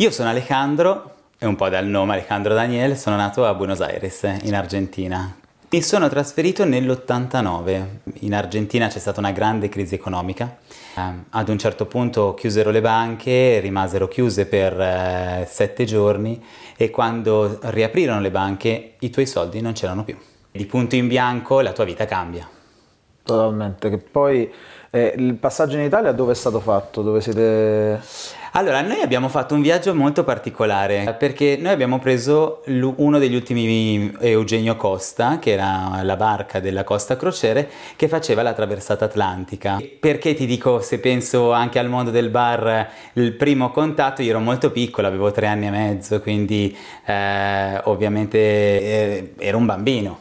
Io 0.00 0.12
sono 0.12 0.28
Alejandro, 0.28 1.14
e 1.38 1.44
un 1.44 1.56
po' 1.56 1.68
dal 1.68 1.84
nome 1.84 2.12
Alejandro 2.12 2.54
Daniel, 2.54 2.96
sono 2.96 3.16
nato 3.16 3.44
a 3.44 3.54
Buenos 3.54 3.80
Aires, 3.80 4.22
in 4.42 4.54
Argentina. 4.54 5.34
Mi 5.70 5.82
sono 5.82 6.08
trasferito 6.08 6.64
nell'89. 6.64 7.84
In 8.20 8.32
Argentina 8.32 8.86
c'è 8.86 9.00
stata 9.00 9.18
una 9.18 9.32
grande 9.32 9.68
crisi 9.68 9.96
economica. 9.96 10.56
Eh, 10.94 11.00
ad 11.30 11.48
un 11.48 11.58
certo 11.58 11.86
punto 11.86 12.34
chiusero 12.34 12.70
le 12.70 12.80
banche, 12.80 13.58
rimasero 13.58 14.06
chiuse 14.06 14.46
per 14.46 14.80
eh, 14.80 15.48
sette 15.50 15.84
giorni 15.84 16.40
e 16.76 16.90
quando 16.90 17.58
riaprirono 17.60 18.20
le 18.20 18.30
banche 18.30 18.94
i 19.00 19.10
tuoi 19.10 19.26
soldi 19.26 19.60
non 19.60 19.72
c'erano 19.72 20.04
più. 20.04 20.16
Di 20.52 20.64
punto 20.66 20.94
in 20.94 21.08
bianco 21.08 21.60
la 21.60 21.72
tua 21.72 21.82
vita 21.82 22.04
cambia. 22.04 22.48
Totalmente, 23.24 23.90
che 23.90 23.98
poi 23.98 24.48
eh, 24.90 25.14
il 25.16 25.34
passaggio 25.34 25.76
in 25.76 25.82
Italia 25.82 26.12
dove 26.12 26.30
è 26.30 26.36
stato 26.36 26.60
fatto? 26.60 27.02
Dove 27.02 27.20
siete... 27.20 28.00
Allora, 28.58 28.80
noi 28.80 29.00
abbiamo 29.02 29.28
fatto 29.28 29.54
un 29.54 29.60
viaggio 29.60 29.94
molto 29.94 30.24
particolare 30.24 31.14
perché 31.16 31.56
noi 31.60 31.70
abbiamo 31.70 32.00
preso 32.00 32.64
uno 32.66 33.20
degli 33.20 33.36
ultimi 33.36 34.12
Eugenio 34.18 34.74
Costa, 34.74 35.38
che 35.38 35.52
era 35.52 36.00
la 36.02 36.16
barca 36.16 36.58
della 36.58 36.82
Costa 36.82 37.16
Crociere, 37.16 37.70
che 37.94 38.08
faceva 38.08 38.42
la 38.42 38.54
traversata 38.54 39.04
atlantica. 39.04 39.78
Perché 40.00 40.34
ti 40.34 40.44
dico, 40.44 40.80
se 40.80 40.98
penso 40.98 41.52
anche 41.52 41.78
al 41.78 41.88
mondo 41.88 42.10
del 42.10 42.30
bar, 42.30 42.90
il 43.12 43.34
primo 43.34 43.70
contatto, 43.70 44.22
io 44.22 44.30
ero 44.30 44.40
molto 44.40 44.72
piccolo, 44.72 45.06
avevo 45.06 45.30
tre 45.30 45.46
anni 45.46 45.68
e 45.68 45.70
mezzo, 45.70 46.20
quindi 46.20 46.76
eh, 47.06 47.80
ovviamente 47.84 48.38
eh, 48.38 49.34
ero 49.38 49.56
un 49.56 49.66
bambino. 49.66 50.18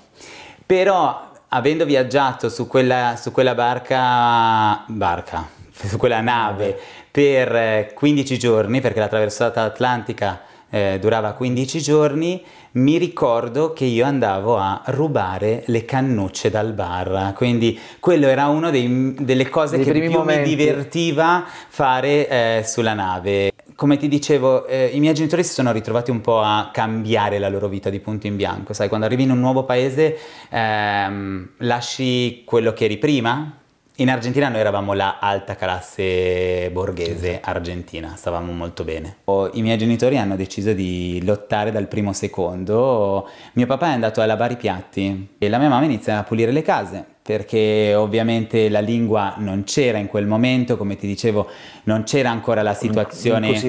Però 0.64 1.32
avendo 1.48 1.86
viaggiato 1.86 2.50
su 2.50 2.68
quella, 2.68 3.16
su 3.20 3.32
quella 3.32 3.56
barca, 3.56 4.84
barca, 4.86 5.57
su 5.86 5.98
quella 5.98 6.22
nave 6.22 6.78
per 7.12 7.94
15 7.94 8.34
eh, 8.34 8.38
giorni, 8.38 8.82
perché 8.82 9.00
la 9.00 9.08
traversata 9.08 9.64
atlantica 9.64 10.42
eh, 10.70 10.98
durava 11.00 11.34
15 11.34 11.82
giorni, 11.82 12.44
mi 12.74 12.98
ricordo 12.98 13.74
che 13.74 13.86
io 13.86 14.06
andavo 14.06 14.58
a 14.58 14.82
rubare 14.88 15.64
le 15.68 15.86
cannucce 15.86 16.50
dal 16.50 16.74
bar, 16.74 17.34
quindi 17.36 17.80
quello 18.00 18.28
era 18.28 18.48
una 18.48 18.70
delle 18.70 19.50
cose 19.50 19.78
dei 19.78 19.86
che 19.86 19.92
più 19.94 20.12
momenti. 20.12 20.50
mi 20.50 20.56
divertiva 20.56 21.46
fare 21.68 22.28
eh, 22.28 22.64
sulla 22.66 22.94
nave 22.94 23.52
come 23.78 23.98
ti 23.98 24.08
dicevo, 24.08 24.66
eh, 24.66 24.90
i 24.92 25.00
miei 25.00 25.14
genitori 25.14 25.44
si 25.44 25.54
sono 25.54 25.72
ritrovati 25.72 26.10
un 26.10 26.20
po' 26.20 26.42
a 26.42 26.72
cambiare 26.74 27.38
la 27.38 27.48
loro 27.48 27.68
vita 27.68 27.92
di 27.92 28.00
punto 28.00 28.26
in 28.26 28.36
bianco, 28.36 28.74
sai, 28.74 28.88
quando 28.88 29.06
arrivi 29.06 29.22
in 29.22 29.30
un 29.30 29.40
nuovo 29.40 29.66
paese 29.66 30.18
ehm, 30.50 31.50
lasci 31.58 32.42
quello 32.44 32.74
che 32.74 32.86
eri 32.86 32.98
prima. 32.98 33.57
In 34.00 34.12
Argentina 34.12 34.48
noi 34.48 34.60
eravamo 34.60 34.94
la 34.94 35.18
alta 35.20 35.56
classe 35.56 36.70
borghese 36.72 37.40
argentina, 37.44 38.14
stavamo 38.16 38.52
molto 38.52 38.84
bene. 38.84 39.18
I 39.54 39.62
miei 39.64 39.76
genitori 39.80 40.20
hanno 40.20 40.36
deciso 40.36 40.72
di 40.74 41.20
lottare 41.26 41.72
dal 41.72 41.88
primo 41.88 42.14
secondo. 42.14 43.28
Mio 43.54 43.66
papà 43.66 43.88
è 43.88 43.94
andato 43.94 44.22
a 44.22 44.28
lavare 44.28 44.54
i 44.54 44.58
piatti 44.58 45.30
e 45.40 45.50
la 45.50 45.58
mia 45.58 45.70
mamma 45.70 45.86
inizia 45.86 46.20
a 46.20 46.24
pulire 46.24 46.52
le 46.52 46.62
case 46.62 47.04
perché 47.24 47.96
ovviamente 47.96 48.70
la 48.70 48.82
lingua 48.82 49.34
non 49.38 49.64
c'era 49.64 49.98
in 49.98 50.06
quel 50.06 50.28
momento, 50.28 50.78
come 50.78 50.96
ti 50.96 51.08
dicevo, 51.08 51.50
non 51.86 52.04
c'era 52.04 52.30
ancora 52.30 52.62
la 52.62 52.76
situazione 52.76 53.60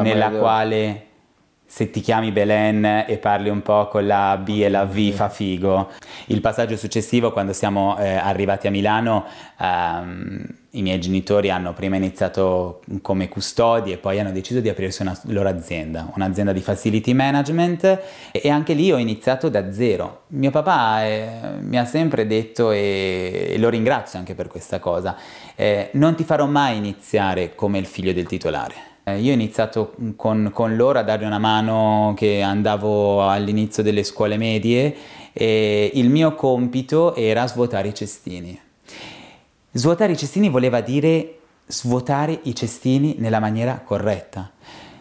nella 0.00 0.30
quale 0.30 1.08
se 1.74 1.90
ti 1.90 2.00
chiami 2.00 2.30
Belen 2.30 3.04
e 3.04 3.18
parli 3.18 3.48
un 3.48 3.60
po' 3.60 3.88
con 3.88 4.06
la 4.06 4.36
B 4.36 4.60
e 4.62 4.68
la 4.68 4.84
V 4.84 5.10
fa 5.10 5.28
figo. 5.28 5.90
Il 6.26 6.40
passaggio 6.40 6.76
successivo, 6.76 7.32
quando 7.32 7.52
siamo 7.52 7.98
eh, 7.98 8.14
arrivati 8.14 8.68
a 8.68 8.70
Milano, 8.70 9.24
ehm, 9.58 10.46
i 10.70 10.82
miei 10.82 11.00
genitori 11.00 11.50
hanno 11.50 11.72
prima 11.72 11.96
iniziato 11.96 12.80
come 13.02 13.28
custodi 13.28 13.90
e 13.90 13.96
poi 13.96 14.20
hanno 14.20 14.30
deciso 14.30 14.60
di 14.60 14.68
aprirsi 14.68 15.02
una 15.02 15.18
loro 15.24 15.48
azienda, 15.48 16.08
un'azienda 16.14 16.52
di 16.52 16.60
facility 16.60 17.12
management 17.12 18.02
e 18.30 18.48
anche 18.48 18.72
lì 18.74 18.92
ho 18.92 18.96
iniziato 18.96 19.48
da 19.48 19.72
zero. 19.72 20.26
Mio 20.28 20.52
papà 20.52 21.04
eh, 21.04 21.28
mi 21.58 21.76
ha 21.76 21.84
sempre 21.86 22.24
detto 22.28 22.70
e, 22.70 23.48
e, 23.50 23.58
lo 23.58 23.68
ringrazio 23.68 24.20
anche 24.20 24.36
per 24.36 24.46
questa 24.46 24.78
cosa, 24.78 25.16
eh, 25.56 25.90
non 25.94 26.14
ti 26.14 26.22
farò 26.22 26.46
mai 26.46 26.76
iniziare 26.76 27.56
come 27.56 27.78
il 27.78 27.86
figlio 27.86 28.12
del 28.12 28.26
titolare 28.26 28.92
io 29.12 29.30
ho 29.30 29.34
iniziato 29.34 29.94
con, 30.16 30.50
con, 30.52 30.76
loro 30.76 30.98
a 30.98 31.02
dargli 31.02 31.24
una 31.24 31.38
mano 31.38 32.14
che 32.16 32.40
andavo 32.40 33.28
all'inizio 33.28 33.82
delle 33.82 34.02
scuole 34.02 34.38
medie 34.38 34.96
e 35.32 35.90
il 35.94 36.08
mio 36.08 36.34
compito 36.34 37.14
era 37.14 37.46
svuotare 37.46 37.88
i 37.88 37.94
cestini. 37.94 38.58
Svuotare 39.72 40.12
i 40.12 40.16
cestini 40.16 40.48
voleva 40.48 40.80
dire 40.80 41.38
svuotare 41.66 42.38
i 42.44 42.54
cestini 42.54 43.16
nella 43.18 43.40
maniera 43.40 43.82
corretta. 43.84 44.50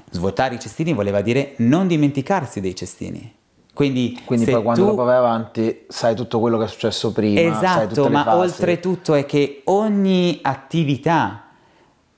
Svuotare 0.10 0.56
i 0.56 0.60
cestini 0.60 0.94
voleva 0.94 1.22
dire 1.22 1.54
non 1.58 1.88
dimenticarsi 1.88 2.60
dei 2.60 2.76
cestini. 2.76 3.36
Quindi, 3.74 4.22
Quindi 4.24 4.52
poi 4.52 4.62
quando 4.62 4.90
tu... 4.90 4.96
vai 4.96 5.16
avanti 5.16 5.86
sai 5.88 6.14
tutto 6.14 6.40
quello 6.40 6.58
che 6.60 6.66
è 6.66 6.68
successo 6.68 7.12
prima. 7.12 7.40
Esatto, 7.40 8.10
ma 8.10 8.36
oltretutto 8.36 9.16
è 9.16 9.26
che 9.26 9.62
ogni 9.66 10.40
attività 10.44 11.43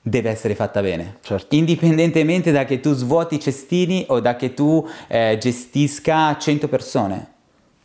deve 0.08 0.30
essere 0.30 0.54
fatta 0.54 0.80
bene. 0.80 1.16
Certo. 1.20 1.56
Indipendentemente 1.56 2.52
da 2.52 2.64
che 2.64 2.78
tu 2.78 2.92
svuoti 2.92 3.34
i 3.34 3.40
cestini 3.40 4.04
o 4.08 4.20
da 4.20 4.36
che 4.36 4.54
tu 4.54 4.86
eh, 5.08 5.36
gestisca 5.40 6.36
100 6.38 6.68
persone. 6.68 7.34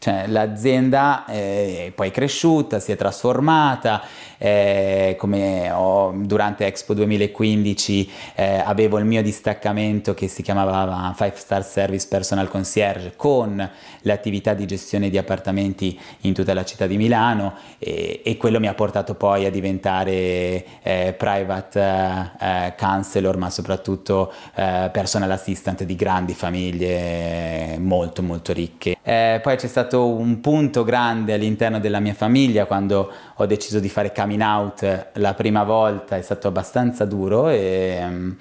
Cioè, 0.02 0.26
l'azienda 0.26 1.26
è 1.26 1.36
eh, 1.36 1.92
poi 1.94 2.10
cresciuta, 2.10 2.80
si 2.80 2.92
è 2.92 2.96
trasformata, 2.96 4.02
eh, 4.40 5.16
come 5.20 5.70
ho, 5.70 6.12
durante 6.16 6.66
Expo 6.66 6.96
2015 6.96 8.12
eh, 8.34 8.64
avevo 8.66 8.98
il 8.98 9.06
mio 9.06 9.22
distaccamento 9.22 10.16
che 10.16 10.28
si 10.28 10.42
chiamava 10.42 11.14
Five 11.16 11.36
Star 11.36 11.64
Service 11.64 12.08
Personal 12.10 12.50
Concierge 12.50 13.14
con 13.16 13.70
le 14.02 14.12
attività 14.12 14.56
di 14.56 14.66
gestione 14.66 15.12
di 15.12 15.20
appartamenti 15.20 16.00
in 16.22 16.34
tutta 16.34 16.56
la 16.56 16.66
città 16.66 16.88
di 16.88 16.98
Milano 16.98 17.54
e, 17.78 18.22
e 18.26 18.38
quello 18.38 18.60
mi 18.60 18.66
ha 18.66 18.74
portato 18.74 19.14
poi 19.14 19.46
a 19.46 19.52
diventare 19.52 20.66
eh, 20.82 21.14
private 21.16 22.32
eh, 22.40 22.74
counselor 22.76 23.38
ma 23.38 23.52
soprattutto 23.52 24.34
eh, 24.56 24.90
personal 24.92 25.30
assistant 25.30 25.84
di 25.84 25.96
grandi 25.96 26.34
famiglie 26.34 27.78
molto 27.78 28.24
molto 28.24 28.52
ricche. 28.52 28.98
poi 29.04 29.56
c'è 29.56 29.68
stato 29.68 29.91
stato 29.92 30.08
un 30.08 30.40
punto 30.40 30.86
grande 30.86 31.34
all'interno 31.34 31.80
della 31.80 32.00
mia 32.00 32.14
famiglia 32.14 32.66
quando 32.66 33.12
ho 33.36 33.46
deciso 33.46 33.82
di 33.82 33.90
fare 33.90 34.14
coming 34.14 34.42
out 34.42 35.10
la 35.16 35.34
prima 35.34 35.64
volta, 35.66 36.16
è 36.16 36.22
stato 36.22 36.48
abbastanza 36.48 37.04
duro 37.04 37.50
e 37.50 38.00
um, 38.02 38.36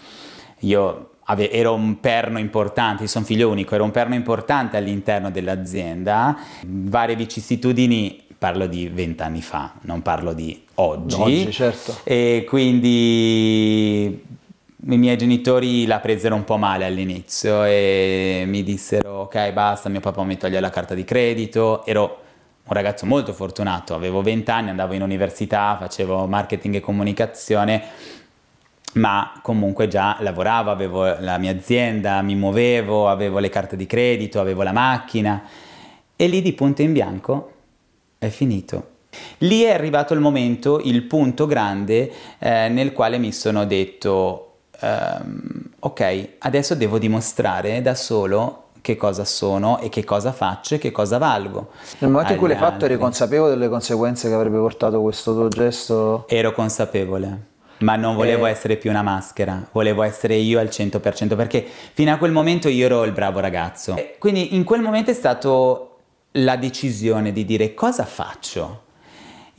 io 0.60 1.08
ero 1.26 1.74
un 1.74 1.98
perno 1.98 2.38
importante, 2.38 3.02
io 3.02 3.08
sono 3.08 3.24
figlio 3.24 3.50
unico, 3.50 3.74
ero 3.74 3.82
un 3.82 3.90
perno 3.90 4.14
importante 4.14 4.76
all'interno 4.76 5.30
dell'azienda, 5.30 6.36
varie 6.64 7.16
vicissitudini 7.16 8.26
parlo 8.38 8.66
di 8.66 8.88
vent'anni 8.88 9.42
fa, 9.42 9.74
non 9.82 10.02
parlo 10.02 10.32
di 10.32 10.60
oggi. 10.74 11.20
Oggi, 11.20 11.52
certo. 11.52 11.98
E 12.04 12.44
quindi 12.48 14.24
i 14.88 14.96
miei 14.96 15.16
genitori 15.18 15.84
la 15.84 16.00
presero 16.00 16.34
un 16.34 16.44
po' 16.44 16.56
male 16.56 16.86
all'inizio 16.86 17.64
e 17.64 18.44
mi 18.46 18.62
dissero 18.62 19.20
ok 19.20 19.52
basta, 19.52 19.90
mio 19.90 20.00
papà 20.00 20.22
mi 20.24 20.38
toglie 20.38 20.58
la 20.58 20.70
carta 20.70 20.94
di 20.94 21.04
credito, 21.04 21.84
ero 21.84 22.18
un 22.64 22.72
ragazzo 22.72 23.04
molto 23.04 23.32
fortunato, 23.32 23.94
avevo 23.94 24.22
20 24.22 24.50
anni, 24.50 24.70
andavo 24.70 24.94
in 24.94 25.02
università, 25.02 25.76
facevo 25.78 26.26
marketing 26.26 26.76
e 26.76 26.80
comunicazione, 26.80 27.82
ma 28.94 29.38
comunque 29.42 29.88
già 29.88 30.16
lavoravo, 30.20 30.70
avevo 30.70 31.04
la 31.18 31.36
mia 31.36 31.50
azienda, 31.50 32.22
mi 32.22 32.34
muovevo, 32.34 33.08
avevo 33.08 33.38
le 33.38 33.48
carte 33.48 33.76
di 33.76 33.86
credito, 33.86 34.40
avevo 34.40 34.62
la 34.62 34.72
macchina 34.72 35.42
e 36.16 36.26
lì 36.26 36.40
di 36.40 36.52
punto 36.52 36.82
in 36.82 36.92
bianco 36.92 37.52
è 38.18 38.28
finito. 38.28 38.88
Lì 39.38 39.62
è 39.62 39.72
arrivato 39.72 40.14
il 40.14 40.20
momento, 40.20 40.80
il 40.82 41.02
punto 41.02 41.46
grande 41.46 42.12
eh, 42.38 42.68
nel 42.68 42.92
quale 42.92 43.18
mi 43.18 43.32
sono 43.32 43.64
detto 43.64 44.49
um, 44.80 45.62
ok, 45.78 46.28
adesso 46.38 46.74
devo 46.74 46.98
dimostrare 46.98 47.82
da 47.82 47.94
solo 47.94 48.64
che 48.80 48.96
cosa 48.96 49.24
sono 49.24 49.78
e 49.80 49.88
che 49.88 50.04
cosa 50.04 50.32
faccio 50.32 50.74
e 50.74 50.78
che 50.78 50.90
cosa 50.90 51.18
valgo. 51.18 51.70
Nel 51.98 52.10
momento 52.10 52.32
in 52.32 52.38
cui 52.38 52.48
l'hai 52.48 52.56
fatto 52.56 52.84
eri 52.84 52.96
consapevole 52.96 53.50
delle 53.50 53.68
conseguenze 53.68 54.28
che 54.28 54.34
avrebbe 54.34 54.58
portato 54.58 55.00
questo 55.00 55.34
tuo 55.34 55.48
gesto? 55.48 56.24
Ero 56.28 56.52
consapevole, 56.52 57.46
ma 57.78 57.96
non 57.96 58.14
volevo 58.16 58.46
e... 58.46 58.50
essere 58.50 58.76
più 58.76 58.90
una 58.90 59.02
maschera, 59.02 59.68
volevo 59.72 60.02
essere 60.02 60.34
io 60.34 60.58
al 60.58 60.66
100% 60.66 61.36
perché 61.36 61.64
fino 61.92 62.12
a 62.12 62.16
quel 62.16 62.32
momento 62.32 62.68
io 62.68 62.86
ero 62.86 63.04
il 63.04 63.12
bravo 63.12 63.40
ragazzo. 63.40 63.96
E 63.96 64.16
quindi 64.18 64.54
in 64.54 64.64
quel 64.64 64.80
momento 64.80 65.10
è 65.10 65.14
stata 65.14 65.48
la 66.32 66.56
decisione 66.56 67.32
di 67.32 67.44
dire 67.44 67.74
cosa 67.74 68.04
faccio. 68.04 68.88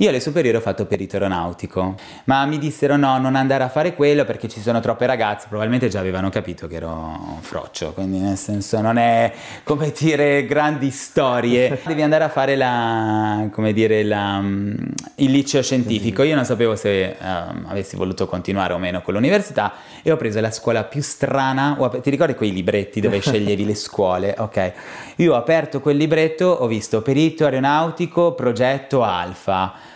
Io 0.01 0.09
alle 0.09 0.19
superiori 0.19 0.57
ho 0.57 0.61
fatto 0.61 0.87
perito 0.87 1.15
aeronautico, 1.15 1.93
ma 2.23 2.43
mi 2.47 2.57
dissero 2.57 2.97
no, 2.97 3.19
non 3.19 3.35
andare 3.35 3.63
a 3.63 3.69
fare 3.69 3.93
quello 3.93 4.25
perché 4.25 4.47
ci 4.47 4.59
sono 4.59 4.79
troppe 4.79 5.05
ragazze, 5.05 5.45
probabilmente 5.47 5.89
già 5.89 5.99
avevano 5.99 6.31
capito 6.31 6.65
che 6.65 6.77
ero 6.77 7.37
froccio, 7.41 7.93
quindi 7.93 8.17
nel 8.17 8.35
senso 8.35 8.81
non 8.81 8.97
è 8.97 9.31
come 9.63 9.93
dire 9.95 10.47
grandi 10.47 10.89
storie, 10.89 11.81
devi 11.85 12.01
andare 12.01 12.23
a 12.23 12.29
fare 12.29 12.55
la, 12.55 13.47
come 13.51 13.73
dire, 13.73 14.01
la, 14.03 14.39
il 14.41 15.29
liceo 15.29 15.61
scientifico. 15.61 16.23
Io 16.23 16.33
non 16.33 16.45
sapevo 16.45 16.75
se 16.75 17.15
um, 17.19 17.65
avessi 17.67 17.95
voluto 17.95 18.25
continuare 18.25 18.73
o 18.73 18.79
meno 18.79 19.03
con 19.03 19.13
l'università 19.13 19.73
e 20.01 20.11
ho 20.11 20.17
preso 20.17 20.41
la 20.41 20.49
scuola 20.49 20.83
più 20.83 21.03
strana, 21.03 21.77
ti 22.01 22.09
ricordi 22.09 22.33
quei 22.33 22.51
libretti 22.51 23.01
dove 23.01 23.19
sceglievi 23.21 23.65
le 23.65 23.75
scuole? 23.75 24.33
Ok, 24.35 24.73
io 25.17 25.33
ho 25.33 25.37
aperto 25.37 25.79
quel 25.79 25.97
libretto, 25.97 26.47
ho 26.47 26.65
visto 26.65 27.03
perito 27.03 27.43
aeronautico, 27.43 28.33
progetto 28.33 29.03
alfa 29.03 29.89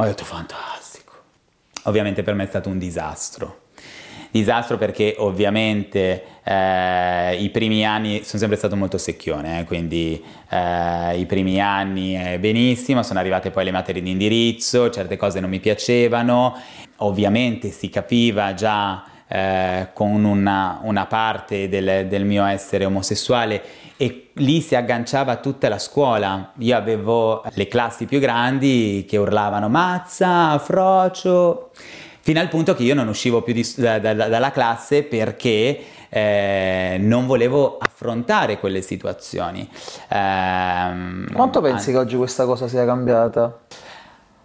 ho 0.00 0.06
detto 0.06 0.24
fantastico. 0.24 1.12
Ovviamente 1.84 2.22
per 2.22 2.34
me 2.34 2.44
è 2.44 2.46
stato 2.46 2.68
un 2.68 2.78
disastro. 2.78 3.68
Disastro 4.30 4.78
perché 4.78 5.16
ovviamente 5.18 6.22
eh, 6.44 7.34
i 7.34 7.50
primi 7.50 7.84
anni 7.84 8.22
sono 8.22 8.38
sempre 8.38 8.56
stato 8.56 8.76
molto 8.76 8.96
secchione, 8.96 9.60
eh, 9.60 9.64
quindi 9.64 10.22
eh, 10.48 11.18
i 11.18 11.26
primi 11.26 11.60
anni 11.60 12.38
benissimo, 12.38 13.02
sono 13.02 13.18
arrivate 13.18 13.50
poi 13.50 13.64
le 13.64 13.72
materie 13.72 14.00
di 14.00 14.10
indirizzo, 14.10 14.88
certe 14.88 15.16
cose 15.16 15.40
non 15.40 15.50
mi 15.50 15.58
piacevano, 15.58 16.56
ovviamente 16.98 17.70
si 17.70 17.88
capiva 17.88 18.54
già 18.54 19.04
eh, 19.26 19.88
con 19.92 20.24
una, 20.24 20.78
una 20.82 21.06
parte 21.06 21.68
del, 21.68 22.06
del 22.06 22.24
mio 22.24 22.44
essere 22.44 22.84
omosessuale 22.84 23.62
e 24.00 24.30
lì 24.36 24.62
si 24.62 24.74
agganciava 24.74 25.36
tutta 25.36 25.68
la 25.68 25.78
scuola. 25.78 26.52
Io 26.60 26.74
avevo 26.74 27.44
le 27.52 27.68
classi 27.68 28.06
più 28.06 28.18
grandi 28.18 29.04
che 29.06 29.18
urlavano 29.18 29.68
mazza, 29.68 30.58
frocio, 30.58 31.68
fino 32.20 32.40
al 32.40 32.48
punto 32.48 32.74
che 32.74 32.82
io 32.82 32.94
non 32.94 33.08
uscivo 33.08 33.42
più 33.42 33.52
di, 33.52 33.62
da, 33.76 33.98
da, 33.98 34.14
dalla 34.14 34.50
classe 34.52 35.02
perché 35.02 35.78
eh, 36.08 36.96
non 36.98 37.26
volevo 37.26 37.76
affrontare 37.78 38.58
quelle 38.58 38.80
situazioni. 38.80 39.68
Eh, 40.08 41.32
Quanto 41.34 41.60
pensi 41.60 41.90
an- 41.90 41.96
che 41.96 41.98
oggi 41.98 42.16
questa 42.16 42.46
cosa 42.46 42.68
sia 42.68 42.86
cambiata? 42.86 43.58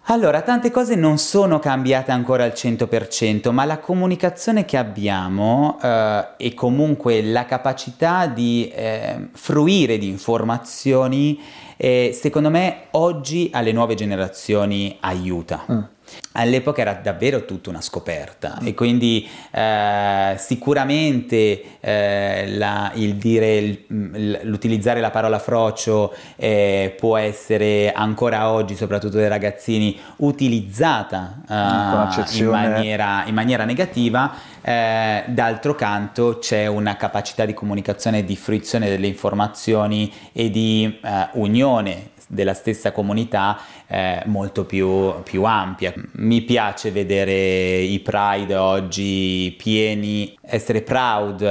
Allora, 0.07 0.43
tante 0.43 0.69
cose 0.69 0.93
non 0.93 1.17
sono 1.17 1.57
cambiate 1.57 2.11
ancora 2.11 2.43
al 2.43 2.51
100%, 2.51 3.49
ma 3.51 3.65
la 3.65 3.79
comunicazione 3.79 4.63
che 4.63 4.77
abbiamo 4.77 5.79
eh, 5.81 6.27
e 6.37 6.53
comunque 6.53 7.23
la 7.23 7.45
capacità 7.45 8.27
di 8.27 8.67
eh, 8.67 9.29
fruire 9.33 9.97
di 9.97 10.07
informazioni, 10.07 11.41
eh, 11.75 12.11
secondo 12.13 12.51
me 12.51 12.83
oggi 12.91 13.49
alle 13.51 13.71
nuove 13.71 13.95
generazioni 13.95 14.95
aiuta. 14.99 15.65
Mm 15.71 15.94
all'epoca 16.35 16.81
era 16.81 16.93
davvero 16.93 17.45
tutta 17.45 17.69
una 17.69 17.81
scoperta 17.81 18.59
e 18.63 18.73
quindi 18.73 19.27
eh, 19.51 20.35
sicuramente 20.37 21.79
eh, 21.79 22.57
la, 22.57 22.91
il 22.95 23.15
dire, 23.15 23.55
il, 23.55 24.39
l'utilizzare 24.43 24.99
la 24.99 25.11
parola 25.11 25.39
frocio 25.39 26.13
eh, 26.35 26.93
può 26.97 27.17
essere 27.17 27.91
ancora 27.91 28.49
oggi, 28.49 28.75
soprattutto 28.75 29.17
dai 29.17 29.27
ragazzini, 29.27 29.97
utilizzata 30.17 31.41
eh, 31.49 32.37
in 32.37 32.47
maniera, 32.47 33.23
in, 33.25 33.33
maniera, 33.33 33.65
negativa, 33.65 34.33
eh, 34.61 35.23
d'altro 35.27 35.75
canto 35.75 36.39
c'è 36.39 36.67
una 36.67 36.95
capacità 36.95 37.45
di 37.45 37.53
comunicazione 37.53 38.19
e 38.19 38.25
di 38.25 38.35
fruizione 38.35 38.89
delle 38.89 39.07
informazioni 39.07 40.11
e 40.31 40.49
di 40.49 40.99
eh, 41.01 41.27
unione 41.33 42.13
della 42.27 42.53
stessa 42.53 42.91
comunità 42.91 43.57
eh, 43.87 44.21
molto 44.25 44.65
più, 44.65 45.21
più, 45.23 45.43
ampia. 45.43 45.93
Mi 46.13 46.41
piace 46.41 46.91
vedere 46.91 47.77
i 47.77 47.99
Pride 47.99 48.55
oggi 48.55 49.53
pieni, 49.57 50.37
essere 50.41 50.81
proud. 50.81 51.41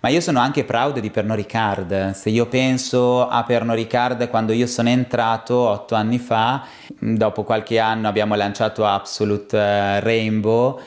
Ma 0.00 0.08
io 0.08 0.20
sono 0.20 0.40
anche 0.40 0.64
proud 0.64 0.98
di 0.98 1.10
Pernod 1.10 1.36
Ricard. 1.36 2.10
Se 2.10 2.28
io 2.28 2.46
penso 2.46 3.28
a 3.28 3.44
Pernod 3.44 3.76
Ricard 3.76 4.28
quando 4.28 4.52
io 4.52 4.66
sono 4.66 4.88
entrato 4.88 5.56
otto 5.56 5.94
anni 5.94 6.18
fa, 6.18 6.64
dopo 6.98 7.44
qualche 7.44 7.78
anno 7.78 8.08
abbiamo 8.08 8.34
lanciato 8.34 8.84
Absolute 8.84 9.56
eh, 9.56 10.00
Rainbow, 10.00 10.80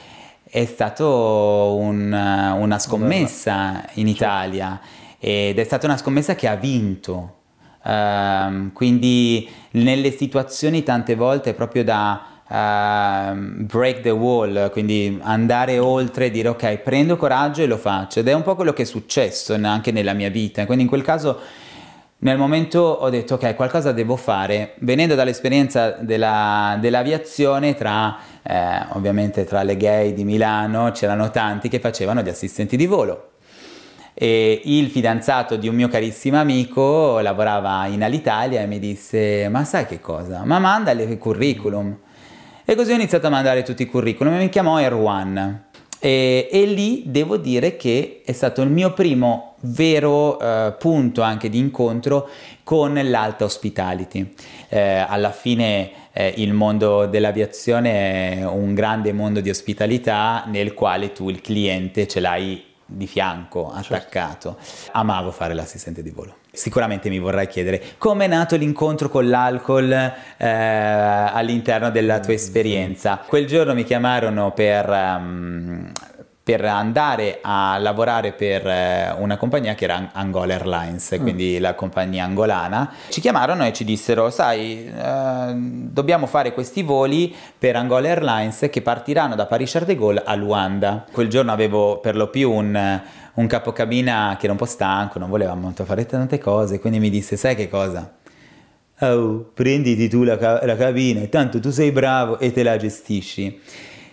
è 0.43 0.65
stata 0.65 1.05
un, 1.05 2.11
una 2.11 2.79
scommessa 2.79 3.85
in 3.93 4.07
Italia 4.07 4.79
ed 5.19 5.59
è 5.59 5.63
stata 5.63 5.85
una 5.85 5.97
scommessa 5.97 6.35
che 6.35 6.47
ha 6.47 6.55
vinto 6.55 7.34
Uh, 7.85 8.71
quindi 8.73 9.47
nelle 9.71 10.09
situazioni 10.09 10.81
tante 10.81 11.13
volte 11.13 11.53
proprio 11.53 11.83
da 11.83 12.19
uh, 12.47 13.35
break 13.35 14.01
the 14.01 14.09
wall, 14.09 14.71
quindi 14.71 15.19
andare 15.21 15.77
oltre 15.77 16.25
e 16.25 16.31
dire 16.31 16.47
ok, 16.47 16.77
prendo 16.77 17.15
coraggio 17.15 17.61
e 17.61 17.67
lo 17.67 17.77
faccio. 17.77 18.21
Ed 18.21 18.27
è 18.27 18.33
un 18.33 18.41
po' 18.41 18.55
quello 18.55 18.73
che 18.73 18.81
è 18.81 18.85
successo 18.85 19.53
anche 19.53 19.91
nella 19.91 20.13
mia 20.13 20.31
vita. 20.31 20.65
Quindi 20.65 20.85
in 20.85 20.89
quel 20.89 21.03
caso 21.03 21.39
nel 22.17 22.39
momento 22.39 22.79
ho 22.79 23.09
detto 23.11 23.35
ok, 23.35 23.53
qualcosa 23.53 23.91
devo 23.91 24.15
fare. 24.15 24.73
Venendo 24.79 25.13
dall'esperienza 25.13 25.91
della, 25.91 26.77
dell'aviazione, 26.79 27.75
tra 27.75 28.17
eh, 28.41 28.83
ovviamente 28.93 29.43
tra 29.43 29.61
le 29.61 29.77
gay 29.77 30.13
di 30.13 30.23
Milano 30.23 30.89
c'erano 30.91 31.29
tanti 31.29 31.69
che 31.69 31.79
facevano 31.79 32.23
gli 32.23 32.29
assistenti 32.29 32.77
di 32.77 32.87
volo 32.87 33.29
e 34.17 34.61
il 34.63 34.89
fidanzato 34.89 35.57
di 35.57 35.67
un 35.67 35.75
mio 35.75 35.89
carissimo 35.89 36.39
amico 36.39 37.19
lavorava 37.19 37.85
in 37.87 38.01
Alitalia 38.01 38.61
e 38.61 38.65
mi 38.65 38.79
disse 38.79 39.49
ma 39.49 39.65
sai 39.65 39.85
che 39.85 39.99
cosa? 39.99 40.43
Ma 40.45 40.57
manda 40.57 40.91
il 40.91 41.17
curriculum. 41.17 41.97
E 42.63 42.75
così 42.75 42.93
ho 42.93 42.95
iniziato 42.95 43.27
a 43.27 43.29
mandare 43.29 43.61
tutti 43.61 43.83
i 43.83 43.87
curriculum 43.87 44.35
e 44.35 44.37
mi 44.37 44.49
chiamò 44.49 44.79
Erwan. 44.79 45.63
E, 45.99 46.47
e, 46.49 46.65
lì 46.65 47.03
devo 47.05 47.37
dire 47.37 47.75
che 47.75 48.21
è 48.23 48.31
stato 48.31 48.61
il 48.61 48.69
mio 48.69 48.93
primo 48.93 49.55
vero 49.61 50.39
eh, 50.39 50.75
punto 50.77 51.21
anche 51.21 51.49
di 51.49 51.57
incontro 51.57 52.29
con 52.63 52.99
l'alta 53.03 53.43
hospitality. 53.43 54.33
Eh, 54.69 55.05
alla 55.07 55.31
fine 55.31 55.91
eh, 56.13 56.33
il 56.37 56.53
mondo 56.53 57.05
dell'aviazione 57.05 58.39
è 58.39 58.45
un 58.45 58.73
grande 58.73 59.11
mondo 59.13 59.41
di 59.41 59.49
ospitalità 59.49 60.45
nel 60.47 60.73
quale 60.73 61.11
tu 61.11 61.29
il 61.29 61.41
cliente 61.41 62.07
ce 62.07 62.19
l'hai 62.19 62.73
di 62.85 63.07
fianco, 63.07 63.71
certo. 63.75 63.93
attaccato. 63.93 64.57
Certo. 64.61 64.91
Amavo 64.93 65.31
fare 65.31 65.53
l'assistente 65.53 66.03
di 66.03 66.11
volo. 66.11 66.37
Sicuramente 66.51 67.09
mi 67.09 67.19
vorrai 67.19 67.47
chiedere 67.47 67.81
come 67.97 68.25
è 68.25 68.27
nato 68.27 68.55
l'incontro 68.55 69.09
con 69.09 69.27
l'alcol 69.27 69.91
eh, 69.91 70.47
all'interno 70.47 71.89
della 71.89 72.19
tua 72.19 72.33
esperienza. 72.33 73.21
Quel 73.25 73.45
giorno 73.45 73.73
mi 73.73 73.83
chiamarono 73.83 74.51
per 74.51 74.87
um, 74.87 75.91
per 76.45 76.63
andare 76.63 77.39
a 77.41 77.75
lavorare 77.79 78.31
per 78.31 78.67
eh, 78.67 79.15
una 79.17 79.35
compagnia 79.35 79.73
che 79.73 79.85
era 79.85 80.11
Angola 80.13 80.53
Airlines, 80.53 81.15
mm. 81.15 81.19
quindi 81.19 81.57
la 81.57 81.73
compagnia 81.73 82.23
angolana. 82.23 82.93
Ci 83.09 83.19
chiamarono 83.19 83.65
e 83.65 83.73
ci 83.73 83.83
dissero, 83.83 84.29
sai, 84.29 84.85
eh, 84.85 85.53
dobbiamo 85.55 86.27
fare 86.27 86.53
questi 86.53 86.83
voli 86.83 87.35
per 87.57 87.75
Angola 87.75 88.09
Airlines 88.09 88.67
che 88.69 88.83
partiranno 88.83 89.33
da 89.33 89.47
Paris 89.47 89.71
Charles 89.71 89.89
de 89.89 89.97
Gaulle 89.97 90.21
a 90.23 90.35
Luanda. 90.35 91.05
Quel 91.11 91.29
giorno 91.29 91.51
avevo 91.51 91.97
per 91.97 92.15
lo 92.15 92.29
più 92.29 92.51
un, 92.51 93.01
un 93.33 93.47
capocabina 93.47 94.35
che 94.37 94.43
era 94.43 94.51
un 94.51 94.59
po' 94.59 94.65
stanco, 94.65 95.17
non 95.17 95.29
voleva 95.29 95.55
molto 95.55 95.83
fare 95.83 96.05
tante 96.05 96.37
cose, 96.37 96.79
quindi 96.79 96.99
mi 96.99 97.09
disse, 97.09 97.37
sai 97.37 97.55
che 97.55 97.67
cosa? 97.67 98.17
Oh, 98.99 99.49
prenditi 99.51 100.07
tu 100.07 100.21
la, 100.21 100.37
la 100.63 100.75
cabina, 100.75 101.25
tanto 101.25 101.59
tu 101.59 101.71
sei 101.71 101.91
bravo 101.91 102.37
e 102.37 102.53
te 102.53 102.61
la 102.61 102.77
gestisci. 102.77 103.59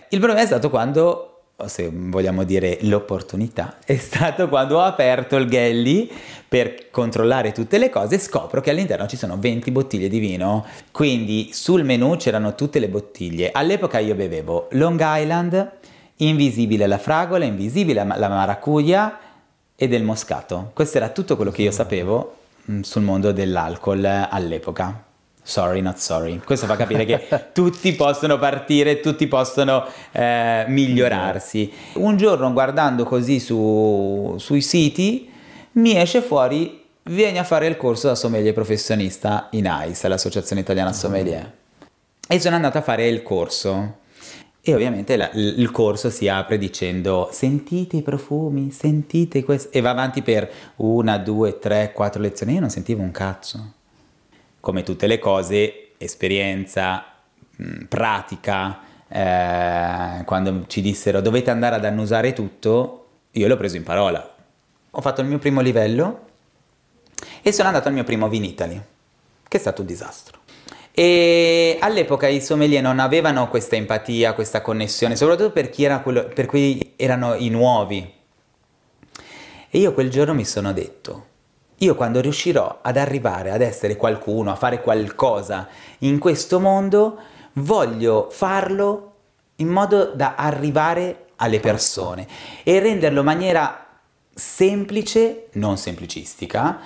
Il 0.09 0.17
problema 0.17 0.41
è 0.41 0.47
stato 0.47 0.71
quando 0.71 1.32
se 1.67 1.89
vogliamo 1.91 2.43
dire 2.43 2.79
l'opportunità, 2.81 3.77
è 3.85 3.95
stato 3.95 4.49
quando 4.49 4.77
ho 4.77 4.81
aperto 4.81 5.35
il 5.37 5.49
Gelli 5.49 6.09
per 6.47 6.89
controllare 6.91 7.51
tutte 7.51 7.77
le 7.77 7.89
cose 7.89 8.15
e 8.15 8.19
scopro 8.19 8.61
che 8.61 8.69
all'interno 8.69 9.07
ci 9.07 9.17
sono 9.17 9.37
20 9.39 9.71
bottiglie 9.71 10.07
di 10.07 10.19
vino. 10.19 10.65
Quindi 10.91 11.49
sul 11.53 11.83
menù 11.83 12.15
c'erano 12.17 12.55
tutte 12.55 12.79
le 12.79 12.89
bottiglie. 12.89 13.51
All'epoca 13.51 13.99
io 13.99 14.15
bevevo 14.15 14.67
Long 14.71 15.01
Island, 15.03 15.71
Invisibile 16.17 16.85
la 16.85 16.99
fragola, 16.99 17.43
Invisibile 17.43 18.03
la 18.03 18.29
maracuglia 18.29 19.19
e 19.75 19.87
del 19.87 20.03
moscato. 20.03 20.71
Questo 20.73 20.97
era 20.97 21.09
tutto 21.09 21.35
quello 21.35 21.51
che 21.51 21.63
io 21.63 21.71
sapevo 21.71 22.35
mm, 22.69 22.81
sul 22.81 23.01
mondo 23.01 23.31
dell'alcol 23.31 24.05
all'epoca. 24.05 25.11
Sorry, 25.45 25.81
not 25.81 25.97
sorry. 25.97 26.39
Questo 26.39 26.65
fa 26.65 26.77
capire 26.77 27.03
che 27.03 27.27
tutti 27.51 27.93
possono 27.93 28.39
partire, 28.39 29.01
tutti 29.01 29.27
possono 29.27 29.85
eh, 30.13 30.63
migliorarsi. 30.67 31.71
Un 31.95 32.15
giorno 32.15 32.51
guardando 32.53 33.03
così 33.03 33.41
su, 33.41 34.35
sui 34.39 34.61
siti 34.61 35.29
mi 35.73 35.97
esce 35.97 36.21
fuori 36.21 36.81
vieni 37.03 37.39
a 37.39 37.43
fare 37.43 37.67
il 37.67 37.75
corso 37.75 38.07
da 38.07 38.15
sommelier 38.15 38.53
professionista 38.53 39.49
in 39.51 39.67
AIS, 39.67 40.05
l'Associazione 40.05 40.61
Italiana 40.61 40.93
Sommelier. 40.93 41.51
E 42.25 42.39
sono 42.39 42.55
andato 42.55 42.77
a 42.77 42.81
fare 42.81 43.07
il 43.07 43.21
corso. 43.21 43.97
E 44.61 44.73
ovviamente 44.73 45.17
la, 45.17 45.29
il 45.33 45.69
corso 45.71 46.09
si 46.09 46.29
apre 46.29 46.57
dicendo 46.57 47.27
sentite 47.33 47.97
i 47.97 48.01
profumi, 48.01 48.71
sentite 48.71 49.43
questo. 49.43 49.73
E 49.73 49.81
va 49.81 49.89
avanti 49.89 50.21
per 50.21 50.49
una, 50.77 51.17
due, 51.17 51.59
tre, 51.59 51.91
quattro 51.93 52.21
lezioni. 52.21 52.53
Io 52.53 52.61
non 52.61 52.69
sentivo 52.69 53.01
un 53.01 53.11
cazzo 53.11 53.73
come 54.63 54.83
tutte 54.83 55.07
le 55.07 55.19
cose, 55.19 55.89
esperienza, 55.97 57.03
mh, 57.53 57.83
pratica, 57.89 58.79
eh, 59.09 60.23
quando 60.23 60.63
ci 60.67 60.79
dissero 60.79 61.19
dovete 61.19 61.51
andare 61.51 61.75
ad 61.75 61.83
annusare 61.83 62.31
tutto, 62.31 63.07
io 63.31 63.47
l'ho 63.49 63.57
preso 63.57 63.75
in 63.75 63.83
parola. 63.83 64.35
Ho 64.89 65.01
fatto 65.01 65.19
il 65.19 65.27
mio 65.27 65.37
primo 65.37 65.59
livello 65.59 66.27
e 67.41 67.51
sono 67.51 67.67
andato 67.67 67.89
al 67.89 67.93
mio 67.93 68.05
primo 68.05 68.29
Vinitali, 68.29 68.81
che 69.45 69.57
è 69.57 69.59
stato 69.59 69.81
un 69.81 69.87
disastro. 69.87 70.39
E 70.91 71.77
all'epoca 71.81 72.29
i 72.29 72.39
sommelier 72.39 72.81
non 72.81 72.99
avevano 72.99 73.49
questa 73.49 73.75
empatia, 73.75 74.31
questa 74.31 74.61
connessione, 74.61 75.17
soprattutto 75.17 75.51
per 75.51 75.69
chi 75.69 75.83
era 75.83 75.99
quello, 75.99 76.23
per 76.23 76.45
cui 76.45 76.93
erano 76.95 77.35
i 77.35 77.49
nuovi. 77.49 78.13
E 79.69 79.77
io 79.77 79.93
quel 79.93 80.09
giorno 80.09 80.33
mi 80.33 80.45
sono 80.45 80.71
detto, 80.71 81.31
io 81.83 81.95
quando 81.95 82.21
riuscirò 82.21 82.79
ad 82.81 82.97
arrivare 82.97 83.51
ad 83.51 83.61
essere 83.61 83.97
qualcuno, 83.97 84.51
a 84.51 84.55
fare 84.55 84.81
qualcosa 84.81 85.67
in 85.99 86.17
questo 86.17 86.59
mondo, 86.59 87.17
voglio 87.53 88.29
farlo 88.31 89.11
in 89.57 89.67
modo 89.67 90.11
da 90.15 90.35
arrivare 90.35 91.25
alle 91.37 91.59
persone 91.59 92.27
e 92.63 92.79
renderlo 92.79 93.19
in 93.19 93.25
maniera 93.25 93.85
semplice, 94.33 95.47
non 95.53 95.77
semplicistica, 95.77 96.79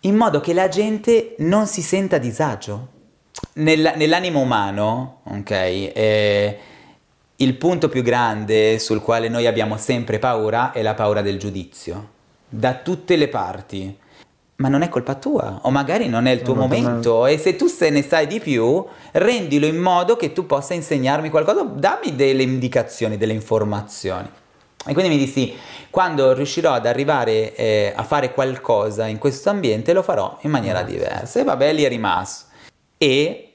in 0.00 0.14
modo 0.14 0.40
che 0.40 0.52
la 0.52 0.68
gente 0.68 1.34
non 1.38 1.66
si 1.66 1.82
senta 1.82 2.16
a 2.16 2.20
disagio. 2.20 2.88
Nell- 3.54 3.94
nell'animo 3.96 4.40
umano, 4.40 5.20
ok, 5.24 5.50
eh, 5.50 6.58
il 7.36 7.54
punto 7.54 7.88
più 7.88 8.02
grande 8.02 8.78
sul 8.78 9.00
quale 9.00 9.28
noi 9.28 9.46
abbiamo 9.46 9.76
sempre 9.76 10.18
paura 10.18 10.72
è 10.72 10.82
la 10.82 10.94
paura 10.94 11.22
del 11.22 11.38
giudizio, 11.38 12.10
da 12.48 12.74
tutte 12.74 13.16
le 13.16 13.28
parti. 13.28 13.96
Ma 14.60 14.68
non 14.68 14.82
è 14.82 14.88
colpa 14.88 15.14
tua, 15.14 15.60
o 15.62 15.70
magari 15.70 16.08
non 16.08 16.26
è 16.26 16.32
il 16.32 16.42
tuo 16.42 16.54
no, 16.54 16.60
momento, 16.60 17.26
e 17.26 17.38
se 17.38 17.54
tu 17.54 17.68
se 17.68 17.90
ne 17.90 18.02
sai 18.02 18.26
di 18.26 18.40
più, 18.40 18.84
rendilo 19.12 19.66
in 19.66 19.76
modo 19.76 20.16
che 20.16 20.32
tu 20.32 20.46
possa 20.46 20.74
insegnarmi 20.74 21.30
qualcosa, 21.30 21.62
dammi 21.62 22.16
delle 22.16 22.42
indicazioni, 22.42 23.16
delle 23.16 23.34
informazioni. 23.34 24.28
E 24.84 24.92
quindi 24.92 25.10
mi 25.14 25.18
dissi, 25.18 25.54
quando 25.90 26.32
riuscirò 26.32 26.72
ad 26.72 26.86
arrivare 26.86 27.54
eh, 27.54 27.92
a 27.94 28.02
fare 28.02 28.32
qualcosa 28.32 29.06
in 29.06 29.18
questo 29.18 29.50
ambiente, 29.50 29.92
lo 29.92 30.02
farò 30.02 30.38
in 30.40 30.50
maniera 30.50 30.82
diversa. 30.82 31.38
E 31.38 31.44
vabbè, 31.44 31.72
lì 31.72 31.84
è 31.84 31.88
rimasto. 31.88 32.46
E 32.96 33.47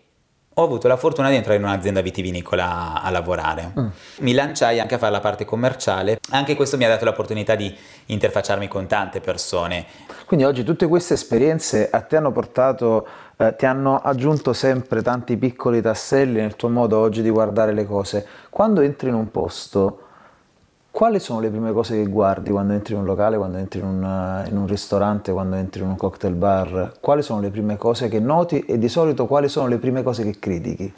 ho 0.55 0.63
avuto 0.63 0.87
la 0.87 0.97
fortuna 0.97 1.29
di 1.29 1.35
entrare 1.35 1.57
in 1.57 1.63
un'azienda 1.63 2.01
vitivinicola 2.01 3.01
a, 3.01 3.09
lavorare. 3.09 3.73
Mm. 3.77 3.87
Mi 4.19 4.33
lanciai 4.33 4.79
anche 4.79 4.95
a 4.95 4.97
fare 4.97 5.11
la 5.11 5.19
parte 5.19 5.45
commerciale, 5.45 6.19
anche 6.29 6.55
questo 6.55 6.77
mi 6.77 6.85
ha 6.85 6.89
dato 6.89 7.05
l'opportunità 7.05 7.55
di 7.55 7.75
interfacciarmi 8.07 8.67
con 8.67 8.85
tante 8.87 9.19
persone. 9.19 9.85
Quindi 10.25 10.45
oggi 10.45 10.63
tutte 10.63 10.87
queste 10.87 11.15
esperienze 11.15 11.89
a 11.89 12.01
te 12.01 12.17
hanno 12.17 12.31
portato, 12.31 13.07
eh, 13.37 13.55
ti 13.55 13.65
hanno 13.65 13.97
aggiunto 13.97 14.53
sempre 14.53 15.01
tanti 15.01 15.37
piccoli 15.37 15.81
tasselli 15.81 16.39
nel 16.39 16.55
tuo 16.55 16.69
modo 16.69 16.97
oggi 16.99 17.21
di 17.21 17.29
guardare 17.29 17.73
le 17.73 17.85
cose. 17.85 18.25
Quando 18.49 18.81
entri 18.81 19.09
in 19.09 19.15
un 19.15 19.31
posto, 19.31 20.02
quali 20.93 21.19
sono 21.19 21.39
le 21.39 21.49
prime 21.49 21.71
cose 21.71 21.95
che 21.95 22.07
guardi 22.07 22.51
quando 22.51 22.73
entri 22.73 22.93
in 22.93 22.99
un 22.99 23.05
locale, 23.05 23.35
quando 23.35 23.57
entri 23.57 23.79
in 23.79 23.85
un, 23.85 24.03
eh, 24.03 24.47
in 24.47 24.55
un, 24.55 24.67
ristorante, 24.67 25.31
quando 25.31 25.55
entri 25.55 25.81
in 25.81 25.87
un 25.87 25.95
cocktail 25.95 26.35
bar? 26.35 26.97
Quali 26.99 27.23
sono 27.23 27.41
le 27.41 27.49
prime 27.49 27.77
cose 27.77 28.09
che 28.09 28.19
noti 28.19 28.59
e 28.59 28.77
di 28.77 28.87
solito 28.87 29.25
quali 29.25 29.49
sono 29.49 29.65
le 29.65 29.79
prime 29.79 30.03
cose 30.03 30.23
che 30.23 30.37
critichi? 30.37 30.93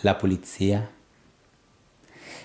La 0.00 0.16
pulizia, 0.16 0.90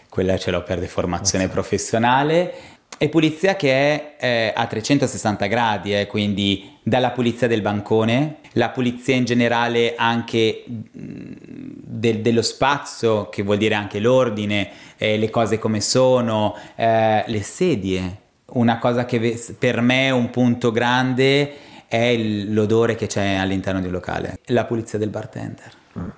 quella 0.08 0.38
ce 0.38 0.52
l'ho 0.52 0.62
per 0.62 0.80
deformazione 0.80 1.48
professionale 1.48 2.54
e 3.00 3.10
pulizia 3.10 3.56
che 3.56 3.72
è 3.72 4.16
eh, 4.20 4.54
a 4.56 4.68
360 4.68 5.48
gradi, 5.48 6.00
eh, 6.00 6.06
quindi 6.06 6.78
dalla 6.84 7.10
pulizia 7.10 7.48
del 7.48 7.62
bancone, 7.62 8.36
la 8.54 8.70
pulizia 8.70 9.16
in 9.16 9.26
generale 9.26 9.96
anche 9.96 10.64
de- 10.68 12.22
dello 12.22 12.42
spazio, 12.42 13.30
che 13.30 13.44
vuol 13.44 13.58
dire 13.58 13.76
anche 13.76 14.00
l'ordine, 14.00 14.70
eh, 14.98 15.18
le 15.18 15.30
cose 15.30 15.60
come 15.60 15.82
sono, 15.82 16.56
eh, 16.76 17.24
le 17.26 17.42
sedie. 17.42 18.18
Una 18.54 18.80
cosa 18.80 19.06
che 19.06 19.40
per 19.58 19.82
me 19.82 20.08
è 20.08 20.12
un 20.12 20.30
punto 20.30 20.72
grande 20.72 21.54
è 21.88 22.16
l'odore 22.18 22.96
che 22.96 23.08
c'è 23.08 23.36
all'interno 23.36 23.82
del 23.82 23.92
locale, 23.92 24.40
la 24.46 24.66
pulizia 24.66 24.98
del 24.98 25.10
bartender. 25.10 25.72
Mm 25.98 26.10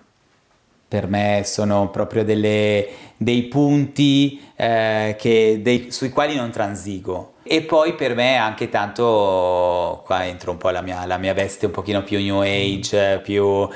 per 0.93 1.07
me 1.07 1.41
sono 1.43 1.89
proprio 1.89 2.23
delle, 2.23 2.87
dei 3.17 3.45
punti 3.45 4.39
eh, 4.55 5.15
che, 5.17 5.59
dei, 5.59 5.87
sui 5.89 6.09
quali 6.09 6.35
non 6.35 6.51
transigo. 6.51 7.33
E 7.41 7.61
poi 7.61 7.95
per 7.95 8.13
me 8.13 8.35
anche 8.35 8.69
tanto, 8.69 10.03
qua 10.05 10.27
entro 10.27 10.51
un 10.51 10.57
po' 10.57 10.69
la 10.69 10.81
mia, 10.81 11.03
la 11.07 11.17
mia 11.17 11.33
veste 11.33 11.65
un 11.65 11.71
pochino 11.71 12.03
più 12.03 12.19
new 12.19 12.41
age, 12.41 13.21
più, 13.23 13.67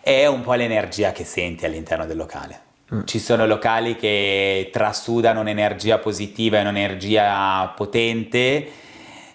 è 0.00 0.26
un 0.26 0.40
po' 0.40 0.54
l'energia 0.54 1.12
che 1.12 1.22
senti 1.22 1.64
all'interno 1.64 2.06
del 2.06 2.16
locale. 2.16 2.60
Mm. 2.92 3.04
Ci 3.04 3.20
sono 3.20 3.46
locali 3.46 3.94
che 3.94 4.68
trasudano 4.72 5.42
un'energia 5.42 5.98
positiva 5.98 6.58
e 6.58 6.62
un'energia 6.62 7.72
potente 7.76 8.68